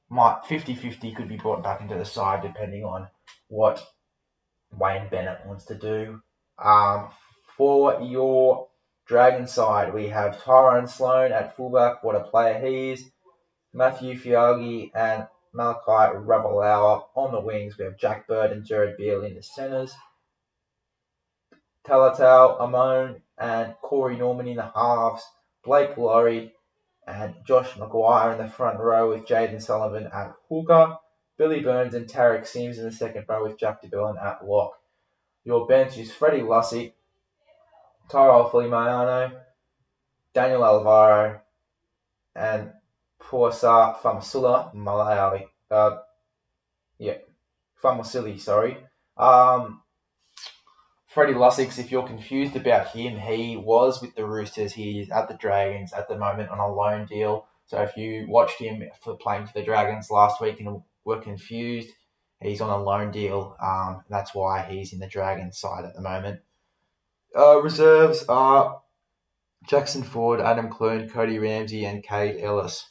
might 0.09 0.46
50 0.46 0.74
50 0.74 1.14
could 1.14 1.28
be 1.28 1.37
brought 1.37 1.62
back 1.62 1.81
into 1.81 1.96
the 1.96 2.04
side 2.04 2.42
depending 2.42 2.85
on 2.85 3.09
what 3.48 3.85
Wayne 4.72 5.09
Bennett 5.11 5.46
wants 5.46 5.64
to 5.66 5.74
do. 5.74 6.22
Um, 6.62 7.09
for 7.57 8.00
your 8.00 8.67
Dragon 9.09 9.47
side, 9.47 9.94
we 9.94 10.09
have 10.09 10.44
Tyrone 10.44 10.87
Sloan 10.87 11.33
at 11.33 11.57
fullback. 11.57 12.05
What 12.05 12.14
a 12.14 12.21
player 12.21 12.59
he 12.59 12.90
is. 12.90 13.11
Matthew 13.73 14.21
Feagai 14.21 14.90
and 14.94 15.27
Malachi 15.55 16.14
Ravalawa 16.14 17.05
on 17.16 17.33
the 17.33 17.40
wings. 17.40 17.79
We 17.79 17.87
have 17.87 17.97
Jack 17.97 18.29
Bird 18.29 18.53
and 18.53 18.66
Jared 18.66 18.99
Beale 18.99 19.25
in 19.25 19.35
the 19.35 19.42
centres. 19.42 19.94
Talatau 21.87 22.61
Amone 22.61 23.23
and 23.38 23.75
Corey 23.81 24.16
Norman 24.16 24.47
in 24.47 24.57
the 24.57 24.71
halves. 24.75 25.23
Blake 25.64 25.97
Lawrie 25.97 26.53
and 27.07 27.35
Josh 27.47 27.71
McGuire 27.79 28.33
in 28.33 28.44
the 28.44 28.53
front 28.53 28.79
row 28.79 29.09
with 29.09 29.27
Jaden 29.27 29.62
Sullivan 29.62 30.11
at 30.12 30.35
hooker. 30.51 30.99
Billy 31.38 31.61
Burns 31.61 31.94
and 31.94 32.07
Tariq 32.07 32.47
Sims 32.47 32.77
in 32.77 32.85
the 32.85 32.92
second 32.92 33.25
row 33.27 33.42
with 33.42 33.59
Jack 33.59 33.81
de 33.81 33.88
Belin 33.88 34.23
at 34.23 34.47
lock. 34.47 34.75
Your 35.44 35.66
bench 35.66 35.97
is 35.97 36.12
Freddie 36.12 36.42
Lussick, 36.42 36.92
Tyrell 38.09 38.51
Fuimaono, 38.51 39.33
Daniel 40.33 40.64
Alvaro, 40.64 41.40
and 42.35 42.73
Puasa 43.21 43.97
Famasula 43.99 44.75
Malawi. 44.75 45.47
Uh, 45.71 45.99
yeah, 46.99 47.18
Famasili, 47.83 48.40
sorry. 48.40 48.79
Um, 49.16 49.83
Freddie 51.07 51.35
Lussick, 51.35 51.79
if 51.79 51.90
you're 51.90 52.07
confused 52.07 52.55
about 52.55 52.88
him, 52.88 53.18
he 53.18 53.57
was 53.57 54.01
with 54.01 54.14
the 54.14 54.25
Roosters. 54.25 54.73
He 54.73 55.01
is 55.01 55.11
at 55.11 55.29
the 55.29 55.35
Dragons 55.35 55.92
at 55.92 56.09
the 56.09 56.16
moment 56.16 56.51
on 56.51 56.59
a 56.59 56.73
loan 56.73 57.07
deal. 57.07 57.47
So 57.66 57.83
if 57.83 57.97
you 57.97 58.27
watched 58.29 58.61
him 58.61 58.83
for 59.03 59.16
playing 59.16 59.47
for 59.47 59.53
the 59.55 59.64
Dragons 59.64 60.11
last 60.11 60.40
week 60.40 60.61
and 60.61 60.83
were 61.05 61.21
confused, 61.21 61.90
he's 62.40 62.61
on 62.61 62.71
a 62.71 62.83
loan 62.83 63.11
deal. 63.11 63.57
Um, 63.61 64.05
that's 64.09 64.35
why 64.35 64.66
he's 64.71 64.92
in 64.92 65.01
the 65.01 65.07
Dragons 65.07 65.59
side 65.59 65.85
at 65.85 65.94
the 65.94 66.01
moment. 66.01 66.40
Uh, 67.38 67.62
reserves 67.62 68.24
are 68.29 68.83
Jackson 69.68 70.03
Ford, 70.03 70.40
Adam 70.40 70.68
Clune, 70.68 71.09
Cody 71.09 71.38
Ramsey, 71.38 71.85
and 71.85 72.03
Kaide 72.03 72.40
Ellis 72.40 72.87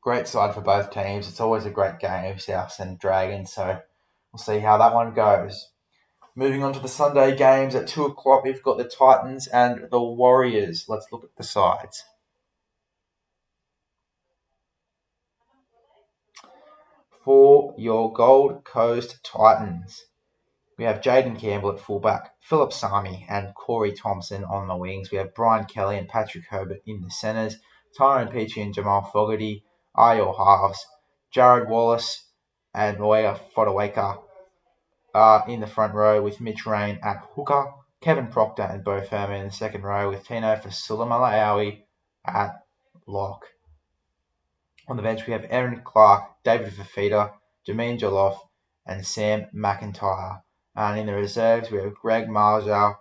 great 0.00 0.26
side 0.26 0.54
for 0.54 0.60
both 0.60 0.90
teams. 0.90 1.28
It's 1.28 1.40
always 1.40 1.66
a 1.66 1.70
great 1.70 1.98
game, 1.98 2.38
South 2.38 2.78
and 2.80 2.98
Dragons. 2.98 3.52
So 3.52 3.80
we'll 4.32 4.38
see 4.38 4.60
how 4.60 4.78
that 4.78 4.94
one 4.94 5.14
goes. 5.14 5.70
Moving 6.34 6.62
on 6.62 6.72
to 6.72 6.80
the 6.80 6.88
Sunday 6.88 7.36
games 7.36 7.74
at 7.74 7.88
two 7.88 8.04
o'clock, 8.04 8.44
we've 8.44 8.62
got 8.62 8.78
the 8.78 8.84
Titans 8.84 9.46
and 9.48 9.88
the 9.90 10.00
Warriors. 10.00 10.86
Let's 10.88 11.08
look 11.12 11.24
at 11.24 11.36
the 11.36 11.42
sides. 11.42 12.04
For 17.24 17.74
your 17.76 18.12
Gold 18.12 18.64
Coast 18.64 19.20
Titans, 19.22 20.06
we 20.80 20.86
have 20.86 21.02
Jaden 21.02 21.38
Campbell 21.38 21.72
at 21.72 21.78
fullback, 21.78 22.36
Philip 22.40 22.72
Sami 22.72 23.26
and 23.28 23.54
Corey 23.54 23.92
Thompson 23.92 24.44
on 24.44 24.66
the 24.66 24.74
wings. 24.74 25.10
We 25.10 25.18
have 25.18 25.34
Brian 25.34 25.66
Kelly 25.66 25.98
and 25.98 26.08
Patrick 26.08 26.44
Herbert 26.48 26.80
in 26.86 27.02
the 27.02 27.10
centres, 27.10 27.58
Tyrone 27.98 28.32
Peachey 28.32 28.62
and 28.62 28.72
Jamal 28.72 29.02
Fogarty 29.02 29.62
are 29.94 30.16
your 30.16 30.34
halves. 30.34 30.86
Jared 31.30 31.68
Wallace 31.68 32.28
and 32.72 32.98
Moya 32.98 33.38
Fotuaika 33.54 34.22
are 35.14 35.44
in 35.46 35.60
the 35.60 35.66
front 35.66 35.92
row 35.92 36.22
with 36.22 36.40
Mitch 36.40 36.64
Rein 36.64 36.98
at 37.02 37.28
hooker, 37.34 37.74
Kevin 38.00 38.28
Proctor 38.28 38.62
and 38.62 38.82
Beau 38.82 39.02
Fermor 39.02 39.34
in 39.34 39.44
the 39.44 39.52
second 39.52 39.82
row 39.82 40.08
with 40.08 40.26
Tino 40.26 40.56
Fasulamaleaui 40.56 41.82
at 42.24 42.64
lock. 43.06 43.44
On 44.88 44.96
the 44.96 45.02
bench 45.02 45.26
we 45.26 45.34
have 45.34 45.44
Aaron 45.50 45.82
Clark, 45.84 46.42
David 46.42 46.72
Fifita, 46.72 47.32
Jermaine 47.68 48.00
Joloffe 48.00 48.38
and 48.86 49.04
Sam 49.04 49.44
McIntyre. 49.54 50.40
And 50.80 50.98
in 50.98 51.06
the 51.06 51.12
reserves 51.12 51.70
we 51.70 51.76
have 51.76 51.94
Greg 51.94 52.26
Marzhew, 52.28 52.96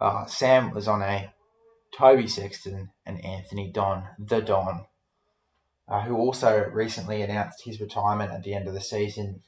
uh, 0.00 0.26
Sam 0.26 0.70
Lisone, 0.70 1.32
Toby 1.92 2.28
Sexton 2.28 2.90
and 3.04 3.24
Anthony 3.24 3.72
Don, 3.72 4.04
the 4.20 4.40
Don 4.40 4.86
uh, 5.88 6.02
who 6.02 6.16
also 6.16 6.64
recently 6.72 7.22
announced 7.22 7.64
his 7.64 7.80
retirement 7.80 8.30
at 8.30 8.44
the 8.44 8.54
end 8.54 8.68
of 8.68 8.74
the 8.74 8.80
season, 8.80 9.42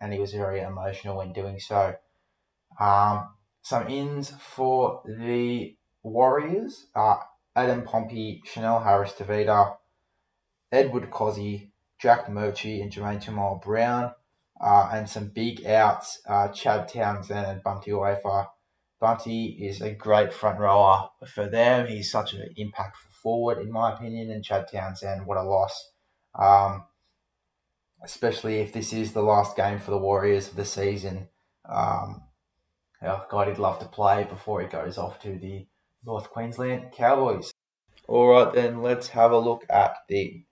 and 0.00 0.12
he 0.12 0.18
was 0.18 0.32
very 0.32 0.60
emotional 0.60 1.16
when 1.18 1.32
doing 1.32 1.60
so. 1.60 1.94
Um, 2.80 3.28
some 3.62 3.88
ins 3.88 4.30
for 4.30 5.02
the 5.06 5.76
Warriors 6.02 6.86
are 6.96 7.28
Adam 7.54 7.84
Pompey, 7.84 8.42
Chanel 8.44 8.80
Harris 8.80 9.12
Tavita, 9.12 9.76
Edward 10.72 11.12
Cozzy, 11.12 11.70
Jack 12.00 12.26
Murchie, 12.26 12.82
and 12.82 12.90
Jermaine 12.90 13.22
Jamal 13.22 13.60
Brown. 13.62 14.14
Uh, 14.62 14.90
and 14.92 15.08
some 15.08 15.28
big 15.28 15.64
outs, 15.64 16.20
uh, 16.28 16.48
Chad 16.48 16.88
Townsend 16.88 17.46
and 17.46 17.62
Bunty 17.62 17.92
Wafer, 17.92 18.46
Bunty 19.00 19.46
is 19.66 19.80
a 19.80 19.92
great 19.92 20.32
front 20.32 20.60
rower 20.60 21.08
for 21.26 21.48
them. 21.48 21.86
He's 21.86 22.10
such 22.10 22.34
an 22.34 22.54
impactful 22.58 23.12
forward, 23.22 23.58
in 23.58 23.72
my 23.72 23.94
opinion. 23.94 24.30
And 24.30 24.44
Chad 24.44 24.66
Townsend, 24.70 25.26
what 25.26 25.38
a 25.38 25.42
loss. 25.42 25.90
Um, 26.38 26.84
especially 28.04 28.58
if 28.58 28.72
this 28.72 28.92
is 28.92 29.12
the 29.12 29.22
last 29.22 29.56
game 29.56 29.78
for 29.78 29.90
the 29.90 29.98
Warriors 29.98 30.48
of 30.48 30.56
the 30.56 30.66
season. 30.66 31.28
Um, 31.66 32.24
oh 33.02 33.24
God, 33.30 33.48
he'd 33.48 33.58
love 33.58 33.78
to 33.78 33.86
play 33.86 34.24
before 34.24 34.60
he 34.60 34.68
goes 34.68 34.98
off 34.98 35.18
to 35.22 35.38
the 35.38 35.66
North 36.04 36.30
Queensland 36.30 36.92
Cowboys. 36.92 37.52
All 38.06 38.28
right, 38.28 38.52
then 38.52 38.82
let's 38.82 39.08
have 39.08 39.32
a 39.32 39.38
look 39.38 39.64
at 39.70 39.96
the 40.08 40.44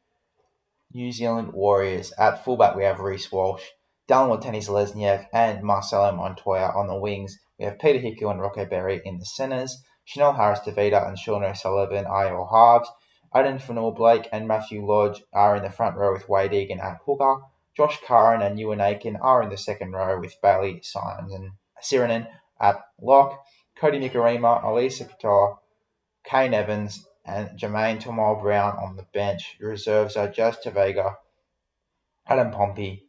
New 0.94 1.12
Zealand 1.12 1.52
Warriors. 1.52 2.12
At 2.18 2.44
fullback, 2.44 2.76
we 2.76 2.84
have 2.84 3.00
Reece 3.00 3.30
Walsh, 3.30 3.64
Dallin 4.08 4.40
Watene-Zelezniak, 4.40 5.26
and 5.32 5.62
Marcelo 5.62 6.10
Montoya 6.12 6.72
on 6.74 6.86
the 6.86 6.96
wings. 6.96 7.38
We 7.58 7.66
have 7.66 7.78
Peter 7.78 7.98
Hickey 7.98 8.24
and 8.24 8.40
Rocco 8.40 8.64
Berry 8.64 9.02
in 9.04 9.18
the 9.18 9.26
centres. 9.26 9.82
Chanel 10.04 10.32
Harris 10.32 10.60
Tavita 10.60 11.06
and 11.06 11.18
Sean 11.18 11.44
O'Sullivan 11.44 12.06
are 12.06 12.28
your 12.28 12.48
halves. 12.48 12.88
Addin 13.34 13.58
Fonua-Blake 13.58 14.28
and 14.32 14.48
Matthew 14.48 14.86
Lodge 14.86 15.22
are 15.34 15.56
in 15.56 15.62
the 15.62 15.70
front 15.70 15.96
row 15.96 16.12
with 16.12 16.28
Wade 16.28 16.54
Egan 16.54 16.80
at 16.80 17.00
hooker. 17.04 17.42
Josh 17.76 17.98
Curran 18.06 18.40
and 18.40 18.58
Euan 18.58 18.80
Aitken 18.80 19.16
are 19.20 19.42
in 19.42 19.50
the 19.50 19.58
second 19.58 19.92
row 19.92 20.18
with 20.18 20.40
Bailey 20.42 20.80
Simons 20.82 21.32
and 21.34 21.50
Sirenen 21.82 22.26
at 22.58 22.80
lock. 23.00 23.44
Cody 23.76 24.00
Nikorima, 24.00 24.64
Elisa 24.64 25.04
Katoa, 25.04 25.58
Kane 26.24 26.54
Evans, 26.54 27.06
and 27.24 27.50
Jermaine 27.58 28.00
Tomal 28.00 28.40
Brown 28.40 28.76
on 28.78 28.96
the 28.96 29.06
bench. 29.12 29.56
Your 29.60 29.70
reserves 29.70 30.16
are 30.16 30.28
Jazz 30.28 30.56
Tevaga, 30.64 31.16
Adam 32.26 32.50
Pompey, 32.50 33.07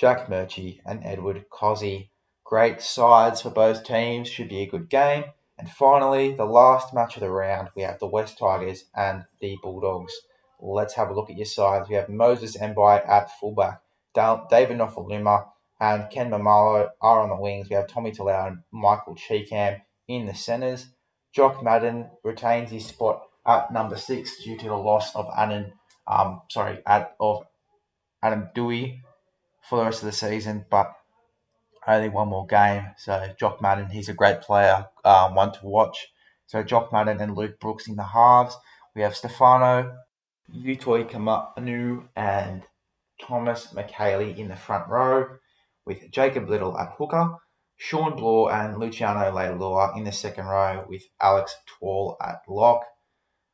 Jack 0.00 0.28
Murchie, 0.28 0.80
and 0.86 1.04
Edward 1.04 1.44
Cozzy. 1.50 2.08
Great 2.42 2.80
sides 2.80 3.42
for 3.42 3.50
both 3.50 3.84
teams. 3.84 4.28
Should 4.28 4.48
be 4.48 4.62
a 4.62 4.66
good 4.66 4.88
game. 4.88 5.24
And 5.58 5.68
finally, 5.68 6.32
the 6.32 6.46
last 6.46 6.94
match 6.94 7.16
of 7.16 7.20
the 7.20 7.28
round, 7.28 7.68
we 7.76 7.82
have 7.82 7.98
the 7.98 8.06
West 8.06 8.38
Tigers 8.38 8.86
and 8.96 9.26
the 9.42 9.58
Bulldogs. 9.62 10.14
Let's 10.58 10.94
have 10.94 11.10
a 11.10 11.14
look 11.14 11.28
at 11.28 11.36
your 11.36 11.44
sides. 11.44 11.90
We 11.90 11.96
have 11.96 12.08
Moses 12.08 12.56
Mbye 12.56 13.06
at 13.06 13.30
fullback, 13.38 13.82
David 14.14 14.78
Nofoaluma 14.78 15.48
and 15.78 16.10
Ken 16.10 16.30
Maumalo 16.30 16.88
are 17.02 17.20
on 17.20 17.28
the 17.28 17.36
wings. 17.36 17.68
We 17.68 17.76
have 17.76 17.86
Tommy 17.86 18.12
Talau 18.12 18.48
and 18.48 18.58
Michael 18.72 19.16
Chee-Kam 19.16 19.82
in 20.08 20.24
the 20.24 20.34
centres. 20.34 20.86
Jock 21.34 21.62
Madden 21.62 22.08
retains 22.24 22.70
his 22.70 22.86
spot 22.86 23.22
at 23.46 23.70
number 23.70 23.96
six 23.96 24.42
due 24.42 24.56
to 24.58 24.66
the 24.66 24.76
loss 24.76 25.14
of 25.14 25.28
Adam, 25.36 25.72
um, 26.06 26.40
sorry, 26.48 26.78
at, 26.86 27.14
of 27.20 27.44
Adam 28.22 28.48
Doueihi 28.54 29.00
for 29.70 29.78
the 29.78 29.84
rest 29.84 30.02
of 30.02 30.06
the 30.06 30.12
season, 30.12 30.66
but 30.68 30.92
only 31.86 32.08
one 32.08 32.28
more 32.28 32.44
game. 32.44 32.86
So 32.98 33.32
Jock 33.38 33.62
Madden, 33.62 33.88
he's 33.88 34.08
a 34.08 34.14
great 34.14 34.40
player, 34.40 34.88
um, 35.04 35.36
one 35.36 35.52
to 35.52 35.60
watch. 35.64 36.08
So 36.46 36.64
Jock 36.64 36.92
Madden 36.92 37.20
and 37.20 37.36
Luke 37.36 37.60
Brooks 37.60 37.86
in 37.86 37.94
the 37.94 38.02
halves. 38.02 38.56
We 38.96 39.02
have 39.02 39.14
Stefano, 39.14 39.96
Utoi 40.52 41.08
Kamanu, 41.08 42.08
and 42.16 42.64
Thomas 43.22 43.68
Mikaele 43.72 44.36
in 44.36 44.48
the 44.48 44.56
front 44.56 44.88
row, 44.88 45.36
with 45.86 46.10
Jacob 46.10 46.48
Little 46.48 46.76
at 46.76 46.94
hooker, 46.98 47.36
Sean 47.76 48.16
Blore 48.16 48.52
and 48.52 48.76
Luciano 48.76 49.30
Leilua 49.30 49.96
in 49.96 50.02
the 50.02 50.10
second 50.10 50.46
row, 50.46 50.84
with 50.88 51.04
Alex 51.20 51.54
Twal 51.66 52.16
at 52.20 52.42
lock. 52.48 52.82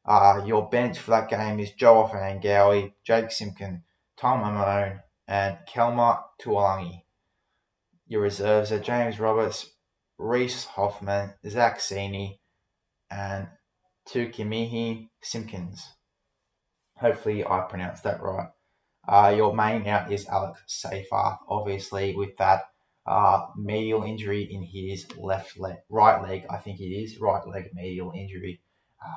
Uh, 0.06 0.42
your 0.46 0.70
bench 0.70 0.98
for 0.98 1.10
that 1.10 1.28
game 1.28 1.60
is 1.60 1.72
Joe 1.72 2.08
Ofahengaue, 2.08 2.94
Jake 3.04 3.30
Simpkin, 3.30 3.82
Tom 4.16 4.42
Amone, 4.42 5.00
and 5.28 5.58
Kelma 5.68 6.22
Tuolangi. 6.40 7.02
Your 8.06 8.22
reserves 8.22 8.70
are 8.70 8.78
James 8.78 9.18
Roberts, 9.18 9.70
Reese 10.18 10.64
Hoffman, 10.64 11.34
Zach 11.48 11.78
Sini, 11.78 12.38
and 13.10 13.48
Tukimihi 14.08 15.08
Simpkins. 15.20 15.94
Hopefully, 16.98 17.44
I 17.44 17.60
pronounced 17.60 18.04
that 18.04 18.22
right. 18.22 18.48
Uh, 19.06 19.32
your 19.36 19.54
main 19.54 19.86
out 19.86 20.10
is 20.10 20.26
Alex 20.28 20.60
Seyfarth, 20.68 21.38
obviously, 21.48 22.14
with 22.14 22.36
that 22.38 22.62
uh, 23.06 23.46
medial 23.56 24.02
injury 24.02 24.48
in 24.50 24.62
his 24.62 25.06
left 25.16 25.58
leg, 25.58 25.76
right 25.88 26.20
leg, 26.22 26.46
I 26.50 26.56
think 26.56 26.80
it 26.80 26.84
is, 26.84 27.20
right 27.20 27.46
leg 27.46 27.70
medial 27.74 28.12
injury. 28.12 28.60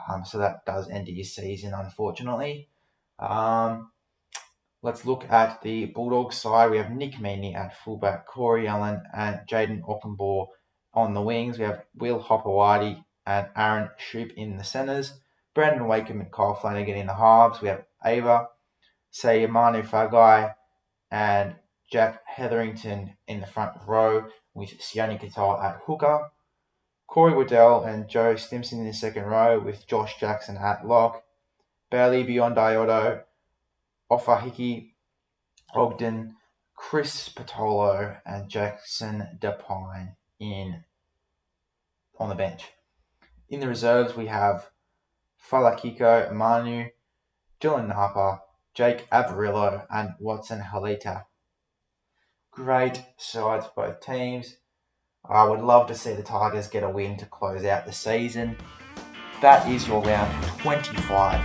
Um, 0.09 0.25
so 0.25 0.37
that 0.39 0.65
does 0.65 0.89
end 0.89 1.07
his 1.07 1.33
season, 1.33 1.73
unfortunately. 1.73 2.69
Um, 3.17 3.91
let's 4.81 5.05
look 5.05 5.25
at 5.29 5.61
the 5.61 5.85
Bulldogs 5.85 6.37
side. 6.37 6.71
We 6.71 6.77
have 6.77 6.91
Nick 6.91 7.15
Meaney 7.15 7.55
at 7.55 7.77
fullback, 7.77 8.25
Corey 8.25 8.67
Allen 8.67 9.01
and 9.13 9.39
Jaden 9.49 9.81
Okunbor 9.81 10.47
on 10.93 11.13
the 11.13 11.21
wings. 11.21 11.57
We 11.57 11.65
have 11.65 11.83
Will 11.95 12.19
Hopoate 12.19 13.03
and 13.25 13.47
Aaron 13.55 13.89
Schoupp 13.99 14.33
in 14.35 14.57
the 14.57 14.63
centres. 14.63 15.19
Brandon 15.53 15.87
Wakeham 15.87 16.21
and 16.21 16.31
Kyle 16.31 16.53
Flanagan 16.53 16.95
in 16.95 17.07
the 17.07 17.15
halves. 17.15 17.61
We 17.61 17.67
have 17.67 17.83
Ava, 18.05 18.47
say 19.11 19.45
Manu 19.45 19.81
Fagai 19.81 20.53
and 21.11 21.55
Jack 21.91 22.21
Hetherington 22.25 23.15
in 23.27 23.41
the 23.41 23.47
front 23.47 23.73
row 23.85 24.27
with 24.53 24.79
Sione 24.79 25.19
Katoa 25.19 25.63
at 25.63 25.81
hooker. 25.85 26.29
Corey 27.07 27.33
Waddell 27.33 27.83
and 27.83 28.07
Joe 28.07 28.35
Stimson 28.35 28.79
in 28.79 28.85
the 28.85 28.93
second 28.93 29.23
row 29.23 29.59
with 29.59 29.87
Josh 29.87 30.19
Jackson 30.19 30.57
at 30.57 30.85
lock. 30.85 31.23
Bailey 31.89 32.23
Biondi-Odo, 32.23 33.23
Ofahiki 34.11 34.93
Ogden, 35.73 36.35
Chris 36.75 37.29
Patolo, 37.29 38.17
and 38.25 38.49
Jackson 38.49 39.37
Depine 39.39 40.15
in 40.39 40.83
on 42.17 42.29
the 42.29 42.35
bench. 42.35 42.63
In 43.49 43.59
the 43.59 43.67
reserves, 43.67 44.15
we 44.15 44.27
have 44.27 44.69
Falakiko 45.49 46.31
Manu, 46.33 46.89
Dylan 47.61 47.93
Harper, 47.93 48.39
Jake 48.73 49.09
Averillo, 49.09 49.85
and 49.89 50.13
Watson 50.19 50.61
Halita. 50.61 51.25
Great 52.51 53.03
sides 53.17 53.67
both 53.75 53.99
teams. 54.01 54.57
I 55.27 55.43
would 55.43 55.61
love 55.61 55.87
to 55.87 55.95
see 55.95 56.13
the 56.13 56.23
Tigers 56.23 56.67
get 56.67 56.83
a 56.83 56.89
win 56.89 57.17
to 57.17 57.25
close 57.25 57.65
out 57.65 57.85
the 57.85 57.91
season. 57.91 58.57
That 59.41 59.69
is 59.69 59.88
your 59.88 60.02
round 60.02 60.30
25 60.60 60.99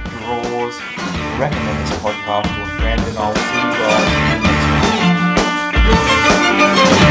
draws. 0.05 0.81
Recommend 1.39 1.79
this 1.87 1.97
podcast 2.03 2.43
to 2.43 2.63
a 2.63 2.67
friend, 2.81 3.01
and 3.01 3.17
I'll 3.17 3.35
see 3.35 3.41
you 3.41 3.71
guys 3.79 4.35
next 6.59 6.99
one. 6.99 7.04